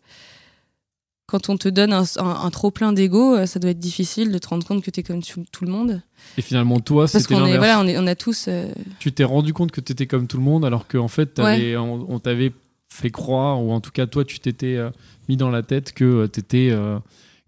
[1.35, 4.31] quand on te donne un, un- un trop plein d'ego, euh, ça doit être difficile
[4.31, 6.01] de te rendre compte que t'es comme tout, tout le monde.
[6.39, 8.47] et finalement toi Parce c'était l'inverse voilà, on, est, on a tous.
[8.49, 8.69] euh,
[9.01, 12.19] tu t'es rendu compte que t'étais comme tout le monde alors qu'en fait on, on
[12.21, 12.53] t'avait
[12.89, 14.91] fait croire ou en tout cas toi tu t'étais euh,
[15.29, 16.99] mis dans la tête que t'étais euh,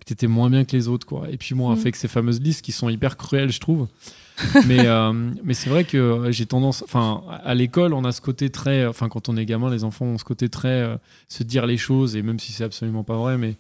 [0.01, 1.79] que t'étais moins bien que les autres quoi et puis moi Mm.
[1.81, 3.87] avec ces fameuses listes qui sont hyper cruelles je trouve
[4.67, 5.13] mais euh,
[5.45, 8.85] mais c'est vrai que euh, j'ai tendance enfin à l'école on a ce côté très
[8.87, 10.97] enfin quand on est gamin les enfants ont ce côté très euh,
[11.29, 13.55] se dire les choses et même si c'est absolument pas vrai mais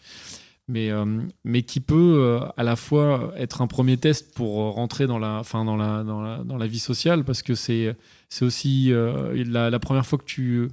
[0.68, 1.04] mais, euh,
[1.45, 5.18] mais qui peut euh, à la fois être un premier test pour euh, rentrer dans
[5.18, 7.95] la, enfin, dans la, dans la, dans la vie sociale, parce que c'est
[8.28, 10.68] c'est aussi euh, la, première fois que tu,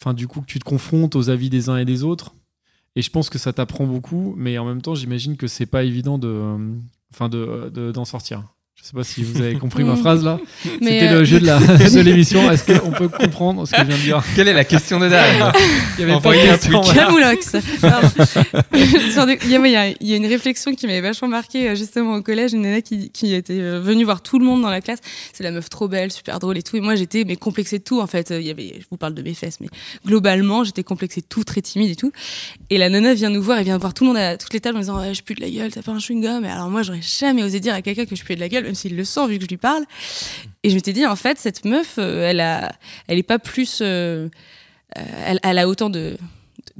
[0.00, 2.34] enfin, du coup, que tu te confrontes aux avis des uns et des autres.
[2.96, 5.84] Et je pense que ça t'apprend beaucoup, mais en même temps, j'imagine que c'est pas
[5.84, 6.74] évident de, euh,
[7.12, 8.42] enfin, de- d'en sortir.
[8.82, 10.40] Je sais pas si vous avez compris ma phrase là.
[10.80, 12.50] Mais, C'était euh, le jeu de la de l'émission.
[12.50, 14.24] Est-ce qu'on peut comprendre ce que je viens de dire?
[14.34, 15.52] Quelle est la question de Dan
[15.96, 16.98] Il y avait pas Envoyez de un question, Il y,
[19.54, 22.14] a- il y a- il y a une réflexion qui m'avait vachement marqué euh, justement
[22.16, 24.80] au collège, une nana qui, qui était euh, venue voir tout le monde dans la
[24.80, 24.98] classe.
[25.32, 26.76] C'est la meuf trop belle, super drôle et tout.
[26.76, 28.30] Et moi j'étais mais complexée de tout en fait.
[28.36, 29.68] Il y avait, je vous parle de mes fesses, mais
[30.04, 32.10] globalement j'étais complexée de tout, très timide et tout.
[32.68, 34.60] Et la nana vient nous voir, elle vient voir tout le monde à toutes les
[34.60, 36.44] tables en disant je pue de la gueule, t'as pas un chewing gum.
[36.44, 38.71] Et alors moi j'aurais jamais osé dire à quelqu'un que je pue de la gueule,
[38.72, 39.84] même s'il le sent vu que je lui parle.
[40.62, 42.72] Et je m'étais dit en fait cette meuf, euh, elle a,
[43.06, 44.28] elle est pas plus, euh,
[44.98, 46.16] euh, elle, elle a autant de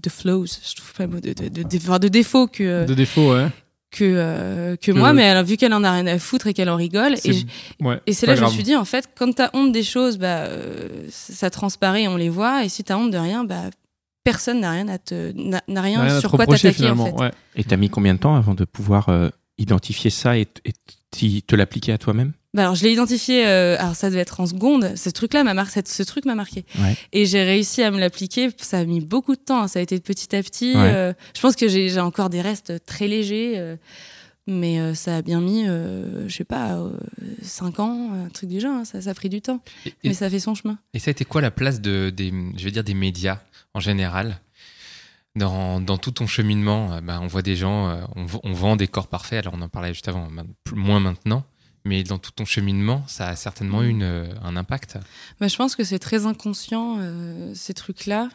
[0.03, 2.87] de flaws, je trouve pas le mot, de, de, de, de, enfin, de défauts que,
[2.87, 3.49] De défaut, ouais.
[3.91, 6.47] que, euh, que Que- moi, mais elle, a vu qu'elle en a rien à foutre
[6.47, 7.15] et qu'elle en rigole.
[7.25, 7.45] Et, je-
[7.81, 9.83] ouais, et c'est là que je me suis dit, en fait, quand t'as honte des
[9.83, 12.65] choses, bah, euh, ça transparaît, on les voit.
[12.65, 13.65] Et si t'as honte de rien, bah,
[14.25, 17.07] personne n'a rien à te, n'a n'a rien, sur quoi t'attaquer, en finalement.
[17.07, 17.13] fait.
[17.25, 17.31] ouais.
[17.57, 19.29] Et t'as mis combien de temps avant de pouvoir euh,
[19.59, 20.73] identifier ça et, et
[21.13, 22.33] t'y- te l'appliquer à toi-même?
[22.55, 24.95] Bah alors je l'ai identifié, euh, alors ça devait être en seconde.
[24.97, 26.65] Ce truc-là m'a marqué, ce truc m'a marqué.
[26.81, 26.97] Ouais.
[27.13, 28.51] Et j'ai réussi à me l'appliquer.
[28.59, 29.63] Ça a mis beaucoup de temps.
[29.63, 29.69] hein.
[29.69, 30.75] Ça a été petit à petit.
[30.75, 30.93] Ouais.
[30.95, 33.77] Euh, je pense que j'ai encore des restes très légers, euh,
[34.47, 36.79] mais ça a bien mis, je sais pas,
[37.43, 38.75] 5 ans, un truc du genre.
[38.79, 38.85] hein.
[38.85, 40.79] Ça, ça a pris du temps, Et, et- mais ça fait son chemin.
[40.95, 43.39] et ça a été quoi la place de, des, je vais dire, des médias
[43.75, 44.41] en général?
[45.37, 48.89] Dans, dans tout ton cheminement, euh, ben, on voit des gens, euh, on, vend des
[48.89, 49.39] corps parfaits.
[49.47, 50.29] Alors on en parlait juste avant,
[50.75, 51.45] moins maintenant.
[51.85, 54.99] Mais dans tout ton cheminement, ça a certainement eu une, euh, un impact.
[55.41, 58.29] Bah, je pense que c'est très inconscient, euh, ces trucs-là.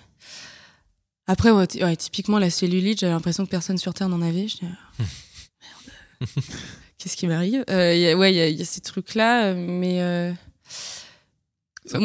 [1.27, 4.47] Après, ouais, ty- ouais, typiquement, la cellulite, j'avais l'impression que personne sur Terre n'en avait.
[4.49, 4.63] Je dis,
[6.19, 6.29] merde,
[6.97, 7.63] qu'est-ce qui m'arrive?
[7.69, 10.01] Euh, Ouais, il y, a- il y a ces trucs-là, mais...
[10.01, 10.33] euh,
[11.85, 11.99] Ça-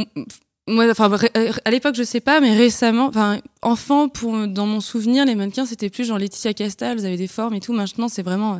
[0.68, 4.80] Moi, enfin, euh, à l'époque, je sais pas, mais récemment, enfin, enfant, pour, dans mon
[4.80, 7.72] souvenir, les mannequins, c'était plus genre Laetitia Castal, vous avez des formes et tout.
[7.72, 8.58] Maintenant, c'est vraiment euh,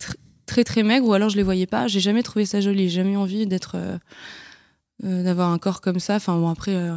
[0.00, 0.14] tr-
[0.46, 1.86] très, très maigre, ou alors je les voyais pas.
[1.88, 2.88] J'ai jamais trouvé ça joli.
[2.90, 3.76] J'ai jamais eu envie d'être...
[3.76, 3.96] euh,
[5.02, 6.16] d'avoir un corps comme ça.
[6.16, 6.96] Enfin bon après, euh,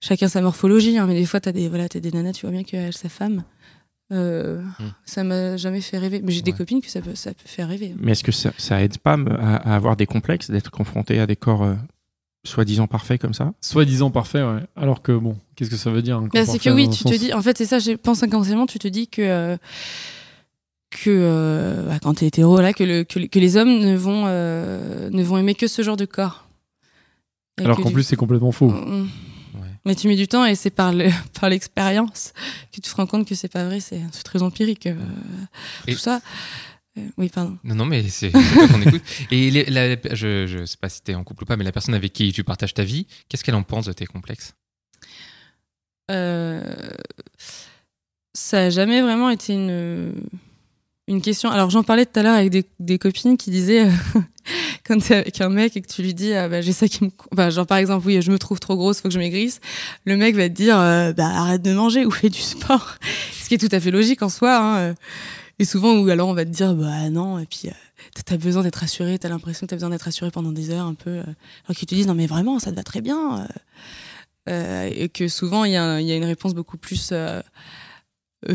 [0.00, 2.52] chacun sa morphologie, hein, mais des fois t'as des voilà t'as des nanas, tu vois
[2.52, 3.44] bien qu'elle sa femme.
[4.12, 4.84] Euh, Mm.
[5.04, 6.20] Ça m'a jamais fait rêver.
[6.24, 7.94] Mais j'ai des copines que ça peut ça peut faire rêver.
[7.98, 11.26] Mais est-ce que ça, ça aide pas à, à avoir des complexes, d'être confronté à
[11.26, 11.62] des corps
[12.44, 14.60] soi-disant parfaits comme ça Soi-disant parfait, ouais.
[14.76, 16.88] Alors que bon, qu'est-ce que ça veut dire un corps Bah, c'est parfait que oui,
[16.88, 17.32] tu te dis.
[17.34, 17.78] En fait, c'est ça.
[17.78, 19.56] Je pense inconsciemment, tu te dis que euh,
[20.90, 24.24] que euh, bah, quand t'es hétéro là, que, le, que, que les hommes ne vont
[24.26, 26.46] euh, ne vont aimer que ce genre de corps.
[27.60, 28.70] Et Alors que qu'en du- plus, c'est complètement faux.
[28.70, 29.08] Mm.
[29.54, 29.66] Ouais.
[29.84, 32.32] Mais tu mets du temps et c'est par le- par l'expérience
[32.72, 34.86] que tu te rends compte que c'est pas vrai, c'est très empirique.
[34.86, 34.94] euh,
[35.86, 36.20] Tout ça.
[37.00, 37.58] Euh, oui, pardon.
[37.64, 39.02] Non, non, mais c'est qu'on écoute.
[39.30, 41.72] Et les- la- je, je sais pas si t'es en couple ou pas, mais la
[41.72, 44.54] personne avec qui tu partages ta vie, qu'est-ce qu'elle en pense de tes complexes?
[46.10, 46.90] Euh,
[48.34, 50.12] ça a jamais vraiment été une,
[51.08, 51.50] une question.
[51.50, 53.90] Alors j'en parlais tout à l'heure avec des, des copines qui disaient euh,
[54.84, 57.04] quand t'es avec un mec et que tu lui dis ah, bah, j'ai ça qui
[57.04, 59.60] me, genre par exemple oui je me trouve trop grosse faut que je maigrisse,
[60.04, 62.96] le mec va te dire euh, bah arrête de manger ou fais du sport,
[63.40, 64.56] ce qui est tout à fait logique en soi.
[64.58, 64.94] Hein.
[65.60, 67.70] Et souvent ou alors on va te dire bah non et puis euh,
[68.24, 70.94] t'as besoin d'être rassuré, t'as l'impression que t'as besoin d'être rassuré pendant des heures un
[70.94, 71.22] peu, euh,
[71.66, 73.42] alors qu'ils te disent non mais vraiment ça te va très bien.
[73.42, 73.46] euh.
[74.48, 77.42] Euh, et que souvent il y, a y une réponse beaucoup plus euh,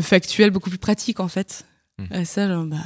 [0.00, 1.64] factuelle, beaucoup plus pratique en fait.
[2.10, 2.76] À ça, genre, bah,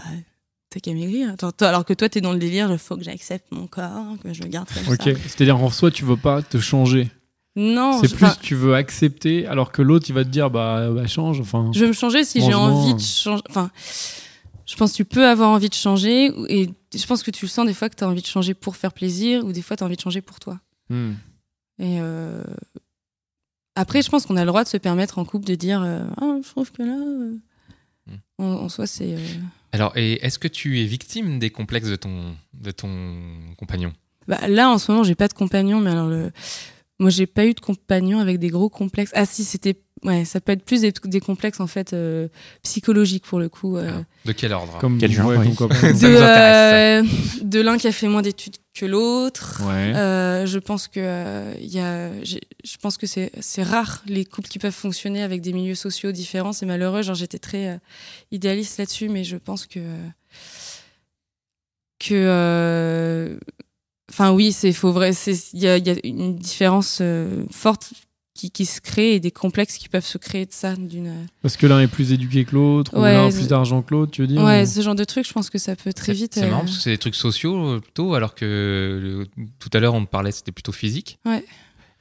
[0.69, 1.35] t'as qu'à maigrir.
[1.63, 4.43] Alors que toi, t'es dans le délire, il faut que j'accepte mon corps, que je
[4.43, 5.03] le garde comme Ok.
[5.03, 5.21] ça.
[5.27, 7.11] C'est-à-dire, en soi, tu veux pas te changer.
[7.61, 11.07] Non, c'est plus tu veux accepter, alors que l'autre, il va te dire, bah, bah
[11.07, 11.41] change.
[11.41, 13.43] Enfin, je vais me changer si j'ai envie de changer.
[13.51, 13.71] Enfin,
[14.67, 17.51] je pense que tu peux avoir envie de changer, et je pense que tu le
[17.51, 19.85] sens des fois que t'as envie de changer pour faire plaisir, ou des fois t'as
[19.85, 20.59] envie de changer pour toi.
[20.89, 21.13] hmm.
[21.79, 22.43] Et euh,
[23.75, 26.03] après, je pense qu'on a le droit de se permettre en couple de dire euh,
[26.21, 27.35] Ah, je trouve que là, euh,
[28.07, 28.15] Mm.
[28.39, 29.15] en, en soi, c'est.
[29.15, 29.19] euh,
[29.73, 33.19] Alors, et est-ce que tu es victime des complexes de ton, de ton
[33.59, 33.93] compagnon?
[34.27, 36.33] Bah, là, en ce moment, j'ai pas de compagnon, mais alors le...
[37.01, 39.11] moi, j'ai pas eu de compagnon avec des gros complexes.
[39.15, 42.29] Ah si, c'était, ouais, ça peut être plus des, des complexes en fait euh,
[42.63, 43.77] psychologiques pour le coup.
[43.77, 45.49] euh, Alors, De quel ordre comme, Quel genre, ouais, oui.
[45.99, 47.03] de, euh,
[47.43, 49.63] de l'un qui a fait moins d'études que l'autre.
[49.67, 49.95] Ouais.
[49.97, 54.49] Euh, je pense que il y a, je pense que c'est c'est rare les couples
[54.49, 56.53] qui peuvent fonctionner avec des milieux sociaux différents.
[56.53, 57.03] C'est malheureux.
[57.03, 57.77] Genre j'étais très euh,
[58.31, 59.81] idéaliste là-dessus, mais je pense que
[61.99, 63.37] que euh,
[64.11, 65.13] enfin oui, c'est faut vrai.
[65.53, 67.93] Il y a, il y a une différence euh, forte
[68.35, 71.57] qui, qui se crée et des complexes qui peuvent se créer de ça d'une Parce
[71.57, 74.13] que l'un est plus éduqué que l'autre, ou Ouais, l'un a plus d'argent que l'autre,
[74.13, 75.27] tu veux dire ouais ou- ce genre de truc.
[75.27, 76.35] Je pense que ça peut très vite.
[76.35, 79.69] C'est euh, marrant parce que c'est des trucs sociaux euh, plutôt, alors que le- tout
[79.73, 81.19] à l'heure on parlait c'était plutôt physique.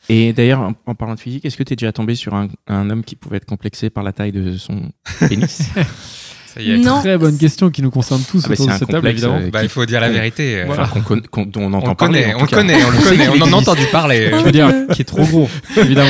[0.08, 2.48] Et d'ailleurs, en, en parlant de physique, est-ce que tu es déjà tombé sur un,
[2.68, 4.92] un homme qui pouvait être complexé par la taille de son
[5.28, 5.64] pénis?
[6.54, 6.78] Ça y est.
[6.78, 7.00] Non.
[7.00, 8.98] Très bonne question qui nous concerne tous Ah bah, autour c'est de un cette table,
[9.00, 9.46] complexe, évidemment.
[9.46, 10.62] euh, Bah, il faut dire la vérité.
[10.62, 12.22] euh, Enfin, qu'on conna- qu'on- dont on on entend le parler.
[12.22, 14.30] connaît, en on connaît, on le connaît, on en a entendu parler.
[14.32, 16.10] Je veux dire, qui est trop gros, évidemment.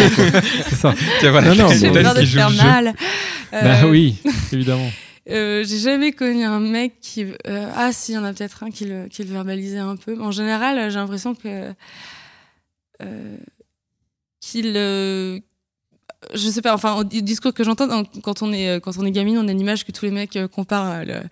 [0.69, 0.93] C'est ça.
[1.19, 1.93] Tiens, voilà, Non, non, c'est J'ai bon.
[1.95, 2.93] Dan peur de qui joue mal.
[3.51, 4.15] Bah Euh, oui,
[4.53, 4.89] évidemment.
[5.29, 7.25] Euh, j'ai jamais connu un mec qui.
[7.47, 9.95] euh, ah, si, il y en a peut-être un qui le, qui le verbalisait un
[9.95, 10.19] peu.
[10.21, 11.71] En général, euh, j'ai l'impression que.
[13.03, 13.37] euh,
[14.41, 14.75] qu'il.
[16.33, 19.05] Je sais pas, enfin, au di- discours que j'entends, quand on est euh, quand on
[19.05, 21.29] est gamine, on a l'image que tous les mecs euh, comparent euh, le-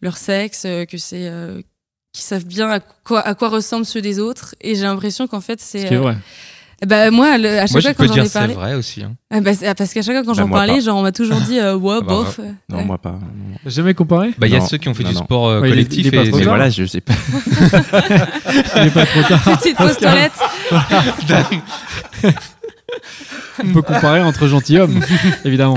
[0.00, 1.28] leur sexe, que c'est.
[1.28, 1.60] euh,
[2.12, 4.54] qu'ils savent bien à quoi, à quoi ressemblent ceux des autres.
[4.60, 5.80] Et j'ai l'impression qu'en fait, c'est.
[5.88, 6.16] Ce est euh, vrai.
[6.86, 8.54] bah, moi, le- à chaque Moi, fois quand j'en ai c'est parlé.
[8.54, 9.02] vrai aussi.
[9.02, 9.14] hein.
[9.32, 10.80] Ah, bah, c'est- parce qu'à chaque fois quand Bah, j'en parlais, pas.
[10.80, 12.38] genre, on m'a toujours dit, euh, Ah bah, bof.
[12.68, 12.84] Non, Ouais.
[12.84, 13.18] moi pas.
[13.66, 15.24] Jamais comparé Bah, il y a ceux qui ont fait non, du non.
[15.24, 17.14] sport euh, Ouais, il est- collectif il est et Mais c'est- voilà, je sais pas.
[18.76, 19.42] Il n'est pas trop tard.
[19.58, 20.32] Petite pause toilette.
[23.62, 25.00] On peut comparer entre gentilshommes,
[25.44, 25.76] évidemment.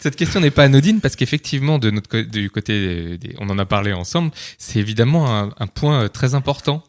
[0.00, 3.64] Cette question n'est pas anodine parce qu'effectivement, de notre du côté, des- on en a
[3.66, 6.82] parlé ensemble, c'est évidemment un, un point euh, très important.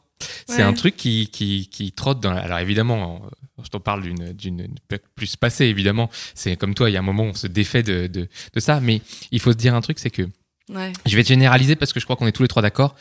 [0.47, 0.62] C'est Ouais.
[0.63, 2.31] un truc qui, qui, qui trotte dans.
[2.33, 3.21] la- Alors évidemment,
[3.63, 4.67] je t'en parle d'une d'une
[5.15, 6.09] plus passée évidemment.
[6.33, 8.59] C'est comme toi, il y a un moment où on se défait de, de, de
[8.59, 10.23] ça, mais il faut se dire un truc, c'est que
[10.69, 10.93] Ouais.
[11.05, 12.95] je vais te généraliser parce que je crois qu'on est tous les trois d'accord.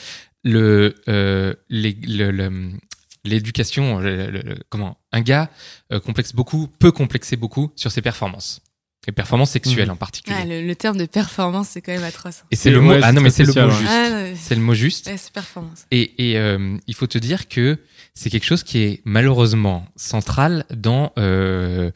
[0.44, 2.72] Le, euh, les- le- le-
[3.24, 5.50] l'éducation, le- le- le- comment, un gars
[5.92, 8.60] euh, complexe beaucoup, peut complexer beaucoup sur ses performances,
[9.06, 10.36] les performances sexuelles en particulier.
[10.40, 12.44] Ah, le, le terme de performance, c'est quand même atroce.
[12.50, 12.90] Et c'est le mot.
[12.90, 13.90] ouais, ah non, mais c'est le mot juste.
[13.90, 15.06] Ah, C'est le mot juste.
[15.06, 15.86] ouais, c'est performance.
[15.90, 17.78] Et, et euh, il faut te dire que
[18.14, 21.12] c'est quelque chose qui est malheureusement central dans.
[21.18, 21.90] Euh,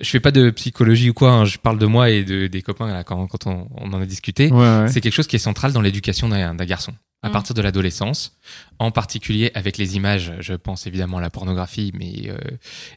[0.00, 1.30] je fais pas de psychologie ou quoi.
[1.30, 4.02] hein, je parle de moi et de, des copains là, quand, quand on, on en
[4.02, 4.50] a discuté.
[4.50, 4.88] Ouais, ouais.
[4.88, 6.92] C'est quelque chose qui est central dans l'éducation d'un d'un garçon.
[7.24, 7.32] À Mm.
[7.32, 8.36] partir de l'adolescence,
[8.78, 12.36] en particulier avec les images, je pense évidemment à la pornographie, mais euh,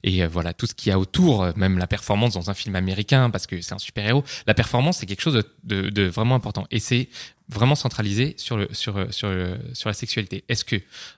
[0.04, 2.76] et euh, voilà tout ce qu'il y a autour, même la performance dans un film
[2.76, 4.24] américain parce que c'est un super héros.
[4.46, 7.08] La performance c'est quelque chose de, de, de vraiment important et c'est
[7.50, 10.44] vraiment centralisé sur le sur sur le- sur la sexualité.
[10.50, 10.76] Est-ce que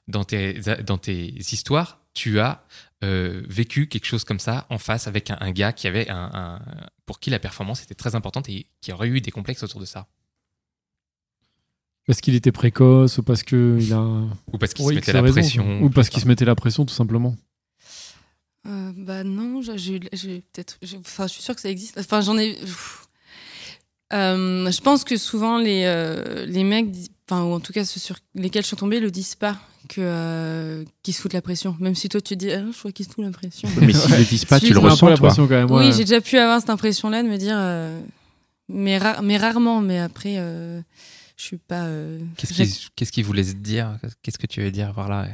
[0.08, 2.63] dans tes dans tes histoires tu as
[3.04, 6.30] euh, vécu quelque chose comme ça en face avec un, un gars qui avait un,
[6.34, 6.60] un
[7.08, 9.86] pour qui la performance était très importante et qui aurait eu des complexes autour de
[9.86, 10.06] ça?
[12.10, 14.00] Parce qu'il était précoce ou parce qu'il a.
[14.52, 15.82] ou parce qu'il se mettait la raison, pression.
[15.84, 17.36] Ou parce qu'il se mettait la pression, tout simplement.
[18.67, 20.80] Euh, bah non, j'ai- peut-être.
[20.98, 22.00] Enfin, je suis sûre que ça existe.
[22.00, 22.58] Enfin, j'en ai.
[24.12, 26.88] Euh, je pense que souvent les euh, les mecs,
[27.30, 29.56] enfin ou en tout cas ceux sur lesquels je suis tombée, le disent pas
[29.88, 31.78] que euh, qu'ils se foutent la pression.
[31.80, 33.69] Même si toi tu dis, ah, je crois qu'ils se foutent la pression.
[33.80, 35.10] Mais s'ils le disent pas, tu le ressens, toi.
[35.12, 35.69] l'impression quand même.
[35.72, 38.02] Oui, j'ai déjà pu avoir cette impression-là de me dire, euh,
[38.67, 39.80] mais, ra- mais rarement.
[39.80, 40.82] Mais après, euh,
[41.39, 41.86] je suis pas.
[41.86, 43.97] euh, Qu'est-ce qu'il qu'est-ce qu'il voulait se dire?
[44.21, 45.25] Qu'est-ce que tu veux dire par là?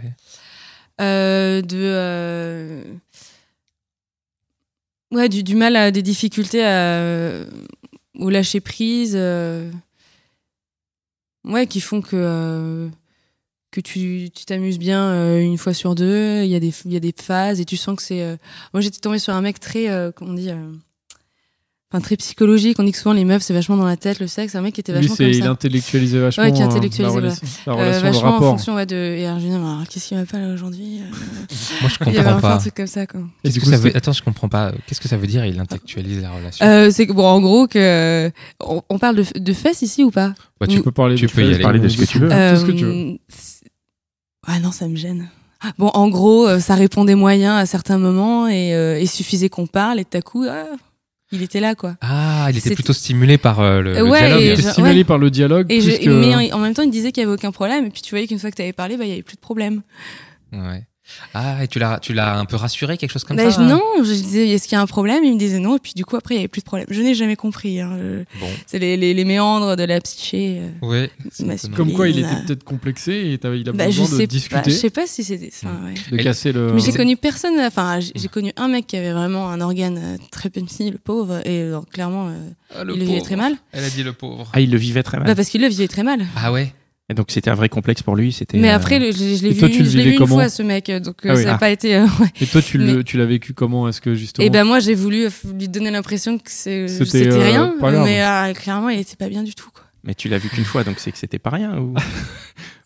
[1.02, 2.84] Euh, de euh,
[5.12, 7.44] ouais du, du mal à des difficultés à,
[8.20, 9.16] au lâcher prise
[11.44, 12.90] ouais qui font que
[13.72, 17.02] que tu t'amuses bien une fois sur deux il y a des il y a
[17.02, 18.38] des phases et tu sens que c'est
[18.74, 20.50] moi j'étais tombée sur un mec très comment on dit
[21.96, 24.28] enfin très psychologique on dit que souvent les meufs c'est vachement dans la tête le
[24.28, 26.44] sexe un mec qui était Lui, vachement c'est comme il ça intellectualisait vachement.
[26.44, 28.96] Ouais, qui euh, intellectualisait, la relation, la Euh, relation, le vachement en fonction ouais, de
[28.96, 31.16] et alors je me dis, mais alors, qu'est-ce qui va pas là aujourd'hui euh,
[31.82, 32.58] Moi, je il y avait comprends un pas.
[32.58, 33.90] truc comme ça quoi Et du coup, ça veut...
[33.92, 34.72] c'est- Attends, je comprends pas.
[34.88, 36.66] Qu'est-ce que ça veut dire Il intellectualise la relation?
[36.66, 38.32] Euh, c'est que bon, en gros que
[38.64, 40.34] on, on parle de, de fesses ici ou pas?
[40.60, 41.64] Bah, tu peux parler tu de peux y aller.
[41.64, 42.30] Parler de ce que tu veux.
[42.30, 43.18] Tout ce que tu veux.
[43.30, 43.66] C'est-
[44.48, 45.30] Ah non, ça me gêne.
[45.80, 49.66] Bon, en gros, euh, ça répondait moyen à certains moments et euh, il suffisait qu'on
[49.68, 50.66] parle et tout à coup, ah,
[51.32, 51.96] il était là quoi.
[52.02, 54.42] Ah, il était plutôt stimulé par euh, le, dialogue.
[54.42, 55.04] et Il était stimulé ouais.
[55.04, 55.72] par le dialogue.
[55.72, 57.90] Et je, que- mais en même temps, il disait qu'il y avait aucun problème et
[57.90, 59.42] puis tu voyais qu'une fois que tu avais parlé, bah il y avait plus de
[59.42, 59.82] problème.
[60.54, 60.86] Ouais.
[61.34, 63.68] Ah, et tu l'as, tu l'as un peu rassuré, quelque chose comme Bah, ça hein
[63.68, 65.24] je- non, je disais est-ce qu'il y a un problème?
[65.24, 66.88] Il me disait non et puis du coup après il y avait plus de problème.
[66.90, 67.80] Je n'ai jamais compris.
[67.80, 70.62] hein, je- Bon, C'est les, les, les méandres de la psyché.
[70.62, 70.88] euh.
[70.88, 71.12] ouais.
[71.40, 74.02] Mais c'est c'est- Comme quoi, il était a- peut-être complexé et il a Bah, je
[74.02, 74.26] besoin de sais pas.
[74.28, 75.52] discuter, Je sais pas si c'était.
[75.64, 75.94] ouais.
[76.12, 76.74] de Et- casser le.
[76.74, 79.98] Mais j'ai connu personne, enfin j'ai j'ai connu un mec qui avait vraiment un organe
[80.02, 83.36] euh, très petit, le pauvre, et euh, clairement euh, Ah, le il le vivait très
[83.36, 83.56] mal.
[83.72, 84.50] Elle a dit le pauvre.
[84.54, 85.28] Ah, il le vivait très mal.
[85.28, 86.26] Bah, parce qu'il le vivait très mal.
[86.36, 86.74] Ah ouais?
[87.08, 88.32] Et donc c'était un vrai complexe pour lui.
[88.34, 88.58] C'était.
[88.58, 90.90] Mais euh, après, je, je l'ai toi, vu, tu je vu une fois ce mec,
[90.90, 91.42] donc euh, Ah oui.
[91.44, 91.58] ça n'a Ah.
[91.60, 91.96] pas été.
[91.96, 92.28] euh, ouais.
[92.42, 93.88] Et toi, tu Mais- l'as vécu comment?
[93.88, 94.46] Est-ce que justement.
[94.46, 98.06] Et ben moi, j'ai voulu euh, lui donner l'impression que C'était, euh, rien, pas grave.
[98.06, 99.70] mais euh, clairement, il était pas bien du tout.
[99.72, 99.84] Quoi.
[100.04, 101.78] Mais tu l'as vu qu'une fois, donc c'est que c'était pas rien.
[101.80, 101.94] Ou...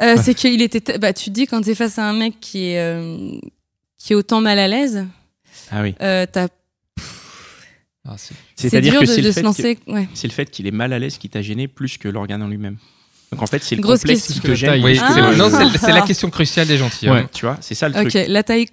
[0.02, 0.98] Euh, c'est qu'il était.
[0.98, 3.32] Bah, tu te dis quand t'es face à un mec qui est euh,
[3.98, 5.06] qui est autant mal à l'aise,
[5.72, 5.94] Ah oui.
[6.02, 6.48] euh, t'as-
[8.08, 11.28] Ah, c'est- c'est C'est-à-dire dur que c'est le fait qu'il est mal à l'aise qui
[11.30, 12.78] t'a gêné plus que l'organe en lui-même.
[13.32, 14.42] Donc en fait, c'est le Grosse complexe question.
[14.42, 14.84] qui te gêne.
[14.84, 15.30] Oui, c'est Ah.
[15.32, 16.08] le- non, c'est- c'est la Ah.
[16.08, 17.10] question cruciale des gentils.
[17.10, 17.20] Ouais.
[17.20, 17.30] hein.
[17.32, 18.26] Tu vois, c'est ça le Ok, truc.
[18.28, 18.66] la taille,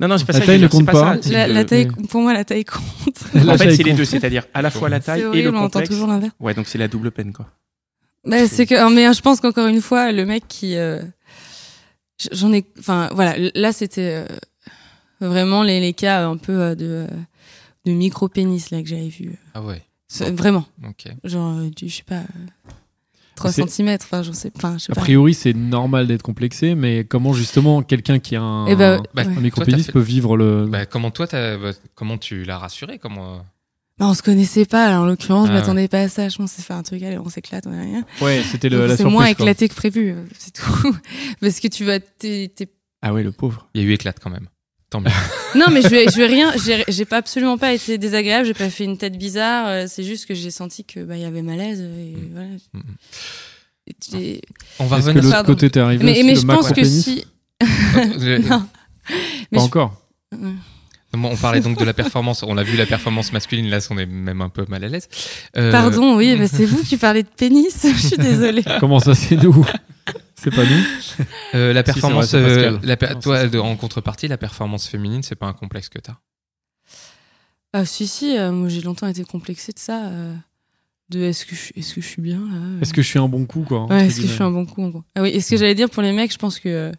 [0.00, 0.46] Non, non, c'est pas La ça.
[0.46, 1.14] taille ne compte c'est pas pas.
[1.16, 2.82] ça, c'est la, la taille, pour moi, la taille compte.
[3.34, 3.98] La En fait, c'est les compte.
[3.98, 5.90] deux, c'est-à-dire à la fois la taille C'est et le horrible, on entend complexe.
[5.90, 6.32] toujours l'inverse.
[6.40, 7.46] Ouais, donc c'est la double peine, quoi.
[8.24, 11.02] Bah, c'est que, mais je pense qu'encore une fois, le mec qui, euh,
[12.32, 14.26] j'en ai, enfin, voilà, là, c'était euh,
[15.28, 17.06] vraiment les, les cas un peu euh, de, euh,
[17.84, 19.32] de micro-pénis, là, que j'avais vu.
[19.54, 20.64] Ah ouais, C'est- Vraiment.
[20.88, 21.12] ok.
[21.24, 22.22] Genre, euh, je sais pas,
[23.34, 25.00] 3 C'est- cm, enfin, j'en sais, enfin, je sais A pas.
[25.00, 29.22] priori, c'est normal d'être complexé, mais comment justement quelqu'un qui a un, Eh ben, Bah,
[29.22, 29.40] un ouais.
[29.40, 30.66] micropénis Toi, t'as fait- peut vivre le.
[30.66, 33.38] Bah, comment toi, t'as- bah, comment tu l'as rassuré Comment
[33.98, 36.28] Bah, on se connaissait pas, alors, en l'occurrence, je Ah m'attendais pas à ça.
[36.28, 38.04] Je pense que c'est faire un truc, allez, on s'éclate, on a rien.
[38.20, 39.30] Ouais, c'était la C'est moins quoi.
[39.30, 40.62] éclaté que prévu, euh, c'est tout.
[41.40, 41.98] Parce que tu vas,
[43.02, 43.68] Ah ouais, le pauvre.
[43.74, 44.48] Il y a eu éclate quand même.
[44.92, 45.10] Tant mieux.
[45.54, 46.52] Non, mais je vais, je vais rien.
[46.88, 48.46] J'ai pas absolument pas été désagréable.
[48.46, 49.66] J'ai pas fait une tête bizarre.
[49.68, 52.48] euh, C'est juste que j'ai senti que bah il y avait malaise et voilà.
[52.72, 52.80] Mm.
[53.88, 54.40] Et j'ai-
[54.78, 55.24] On va Est-ce que revenir.
[55.36, 57.24] l'autre côté t'es arrivé Mais, mais je pense que si.
[57.96, 58.66] Euh, Non.
[59.50, 59.94] Mais Pas je- encore.
[60.32, 62.42] Bon, on parlait donc de la performance.
[62.42, 63.68] On a vu la performance masculine.
[63.68, 65.08] Là, on est même un peu mal à l'aise.
[65.58, 67.76] Euh, Pardon, oui, bah, c'est vous qui parlez de pénis.
[67.84, 68.64] je suis désolée.
[68.80, 69.66] Comment ça, c'est nous?
[70.42, 71.24] C'est pas nous
[71.54, 72.88] euh, la Si, performance, vrai, euh, Pascal.
[72.88, 75.98] la per- Non, toi, de- en contrepartie, la performance féminine, c'est pas un complexe que
[75.98, 76.16] t'as.
[77.72, 80.06] Ah si si, euh, moi j'ai longtemps été complexée de ça.
[80.06, 80.34] euh,
[81.08, 82.80] de est-ce que je, suis- est-ce que je suis bien là euh.
[82.80, 84.64] Est-ce que je suis un bon coup, quoi Ouais, est-ce que je suis un bon
[84.66, 86.68] coup en gros Ah oui, est-ce que j'allais dire pour les mecs, je pense que
[86.68, 86.92] euh,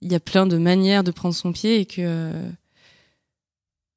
[0.00, 2.50] il y a plein de manières de prendre son pied et que euh,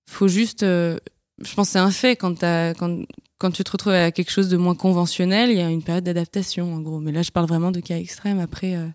[0.09, 0.97] faut juste euh,
[1.41, 2.99] je pense que c'est un fait quand t'as quand
[3.43, 6.05] quand tu te retrouves à quelque chose de moins conventionnel, il y a une période
[6.05, 7.01] d'adaptation en gros.
[7.01, 8.39] Mais là, je parle vraiment de cas extrêmes.
[8.39, 8.87] Après, euh,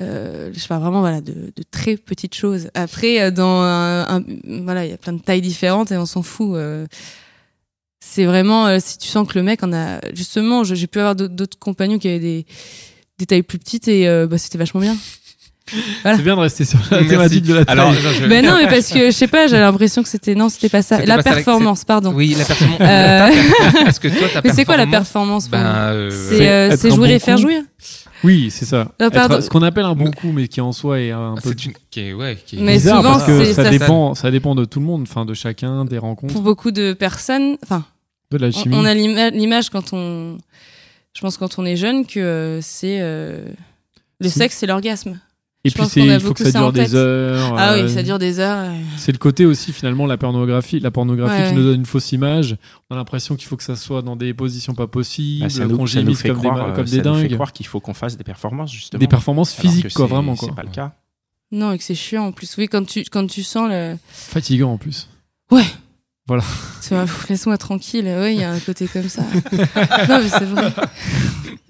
[0.00, 2.70] euh, je parle vraiment voilà de, très petites choses.
[2.72, 3.58] Après, euh, dans
[4.64, 6.58] voilà, il y a plein de tailles différentes et on s'en fout.
[8.00, 11.58] c'est vraiment si tu sens que le mec en a justement, j'ai pu avoir d'autres-
[11.58, 12.46] compagnons qui avaient des
[13.18, 14.96] des tailles plus petites et bah, c'était vachement bien.
[16.02, 16.16] Voilà.
[16.18, 17.08] C'est bien de rester sur la Merci.
[17.08, 17.78] thématique de la taille.
[17.78, 20.48] Alors, je- Ben non, mais parce que je sais pas, j'ai l'impression que c'était non,
[20.48, 20.96] c'était pas ça.
[20.96, 22.12] C'était La pas ça, performance, pardon.
[22.12, 22.78] oui, la performance.
[22.80, 26.88] Euh, Est-ce que toi, ta mais c'est quoi la performance Ben, euh, C'est euh, c'est
[26.90, 27.62] bon et faire jouir.
[28.24, 28.88] Oui, c'est ça.
[29.00, 31.50] Euh, Être- ce qu'on appelle un bon coup, mais qui en soi est un peu
[31.50, 33.70] c'est une qui est ouais, qui est Mais bizarre souvent, parce que c'est- ça, ça-
[33.70, 36.92] dépend, ça dépend de tout le monde, enfin de chacun, des rencontres, Pour beaucoup de
[36.92, 37.84] personnes, enfin,
[38.30, 38.76] de la on, chimie.
[38.78, 40.38] on a l'ima- l'image quand on,
[41.16, 43.44] je pense quand on est jeune que euh, c'est euh,
[44.20, 44.38] le Si.
[44.38, 45.18] sexe, c'est l'orgasme.
[45.64, 46.94] Et Je puis c'est il faut que ça ça dure des tête.
[46.94, 47.54] heures.
[47.56, 48.68] Ah euh, oui, ça dure des heures.
[48.70, 48.74] euh.
[48.96, 51.56] C'est le côté aussi finalement la pornographie, la pornographie Ouais, qui ouais.
[51.56, 52.56] nous donne une fausse image.
[52.90, 55.64] On a l'impression qu'il faut que ça soit dans des positions pas possibles, Bah, ça
[55.66, 57.52] nous, qu'on gémisse fait comme croire, des, euh, comme ça des nous fait dingues, croire
[57.52, 58.98] qu'il faut qu'on fasse des performances justement.
[58.98, 60.48] des performances physiques quoi, vraiment quoi.
[60.48, 60.94] C'est pas le cas.
[61.52, 62.56] Non, et que c'est chiant en plus.
[62.58, 63.96] Oui, quand tu, quand tu sens le.
[64.08, 65.08] Fatigant en plus.
[66.26, 68.04] Vois, pff, laisse-moi tranquille.
[68.20, 69.22] Oui, il y a un côté comme ça.
[69.52, 70.72] non, mais c'est vrai.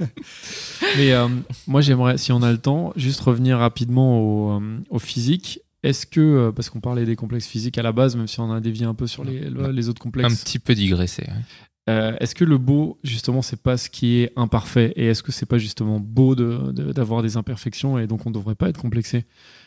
[0.97, 1.29] Mais euh,
[1.67, 5.61] moi, j'aimerais, si on a le temps, juste revenir rapidement au, euh, au physique.
[5.83, 8.53] Est-ce que, euh, parce qu'on parlait des complexes physiques à la base, même si on
[8.53, 9.41] a dévié un peu sur les,
[9.73, 11.23] les autres Un complexes, petit peu digressé.
[11.23, 11.91] ouais.
[11.91, 14.93] euh, est-ce que le beau, justement, c'est pas ce qui est imparfait?
[14.95, 18.31] Et est-ce que c'est pas justement beau de- de- d'avoir des imperfections et donc on
[18.31, 19.25] devrait pas être complexé?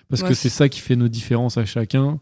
[0.10, 2.19] Parce Ouais, que c'est ça qui fait nos différences à chacun.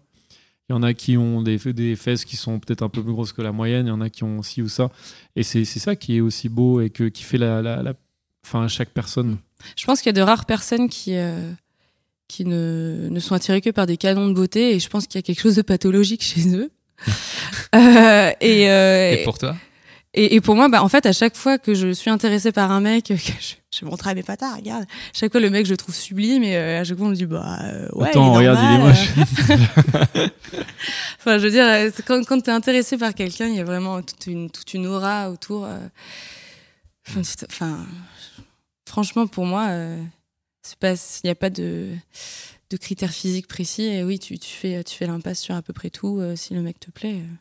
[0.69, 3.11] Il y en a qui ont des, des fesses qui sont peut-être un peu plus
[3.11, 4.89] grosses que la moyenne, il y en a qui ont ci ou ça.
[5.35, 7.93] Et c'est c'est ça qui est aussi beau et que, qui fait la, la, la-
[8.45, 9.37] enfin, chaque personne.
[9.75, 11.51] Je pense qu'il y a de rares personnes qui, euh,
[12.27, 15.17] qui ne, ne sont attirées que par des canons de beauté et je pense qu'il
[15.17, 16.71] y a quelque chose de pathologique chez eux.
[17.75, 19.55] Euh, et, euh, Et pour toi
[20.13, 22.69] et, et pour moi, bah, en fait, à chaque fois que je suis intéressée par
[22.69, 24.85] un mec, que je, je montre à mes patards, regarde.
[25.11, 27.25] Chaque fois, le mec, je le trouve sublime et à chaque fois, on me dit,
[27.25, 27.57] bah,
[27.93, 28.09] ouais.
[28.09, 30.29] Attends, il est regarde, il est moche.
[31.19, 31.65] enfin, je veux dire,
[32.05, 35.31] quand, quand t'es intéressé par quelqu'un, il y a vraiment toute une, toute une aura
[35.31, 35.67] autour.
[37.09, 37.85] enfin,
[38.93, 39.97] franchement, pour moi, euh,
[40.83, 41.87] il n'y a pas de,
[42.69, 43.81] de critères physiques précis.
[43.83, 46.53] Et oui, tu, tu fais, tu fais l'impasse sur à peu près tout euh, si
[46.53, 47.15] le mec te plaît.
[47.15, 47.35] euh.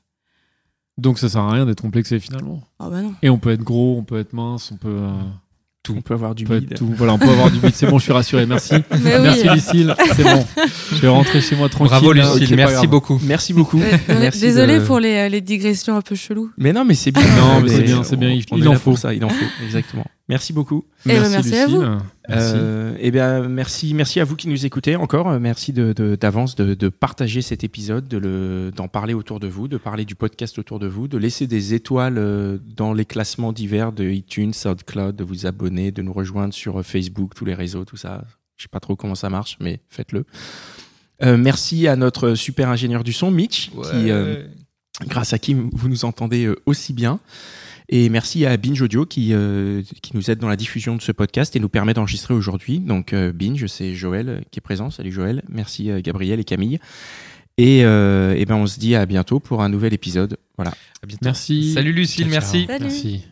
[0.98, 2.62] Donc ça sert à rien d'être complexé finalement.
[2.78, 3.14] Oh bah non.
[3.22, 6.34] Et on peut être gros, on peut être mince, on peut, euh, On peut avoir
[6.34, 6.74] du bide.
[6.78, 6.86] tout.
[6.96, 7.74] Voilà, on peut avoir du bide.
[7.74, 8.46] C'est bon, je suis rassuré.
[8.46, 8.74] Merci.
[9.02, 9.22] Mais oui.
[9.22, 9.94] Merci Lucille.
[10.16, 10.46] C'est bon.
[10.92, 11.90] Je vais rentrer chez moi tranquille.
[11.90, 12.12] Bravo.
[12.14, 13.20] Lucille, merci beaucoup.
[13.24, 13.80] Merci beaucoup.
[14.08, 16.50] Merci Désolé de- pour les, euh, les digressions un peu cheloues.
[16.56, 17.22] Mais non, mais c'est bien.
[17.36, 18.96] Non, mais c'est bien, c'est bien, il- il en faut.
[18.96, 19.46] ça, il en faut.
[19.64, 20.04] Exactement.
[20.32, 20.86] Merci beaucoup.
[21.04, 21.82] Eh ben, Merci, merci à vous.
[21.82, 22.52] Merci.
[22.56, 25.28] Euh, eh bien, merci, merci à vous qui nous écoutez encore.
[25.28, 29.46] Euh, Merci de- de- d'avance de, de partager cet épisode, de d'en parler autour de
[29.46, 33.04] vous, de parler du podcast autour de vous, de laisser des étoiles euh, dans les
[33.04, 37.54] classements divers de iTunes, SoundCloud, de vous abonner, de nous rejoindre sur Facebook, tous les
[37.54, 38.24] réseaux, tout ça.
[38.56, 40.24] Je sais pas trop comment ça marche, mais faites-le.
[41.22, 44.46] Euh, merci à notre super ingénieur du son, Mitch, qui, euh,
[45.08, 47.20] grâce à qui vous nous entendez aussi bien.
[47.88, 51.12] Et merci à Binge Audio qui, euh, qui nous aide dans la diffusion de ce
[51.12, 52.80] podcast et nous permet d'enregistrer aujourd'hui.
[52.80, 54.90] Donc euh, Binge, c'est Joël qui est présent.
[54.90, 55.42] Salut Joël.
[55.48, 56.78] Merci euh, Gabriel et Camille.
[57.58, 60.36] Et, euh, eh ben on se dit à bientôt pour un nouvel épisode.
[60.56, 60.72] Voilà.
[61.02, 61.24] À bientôt.
[61.24, 61.74] Merci.
[61.74, 62.40] Salut Lucille, Ciao, ciao.
[62.40, 62.66] merci.
[62.66, 62.84] Salut.
[62.84, 63.31] Merci.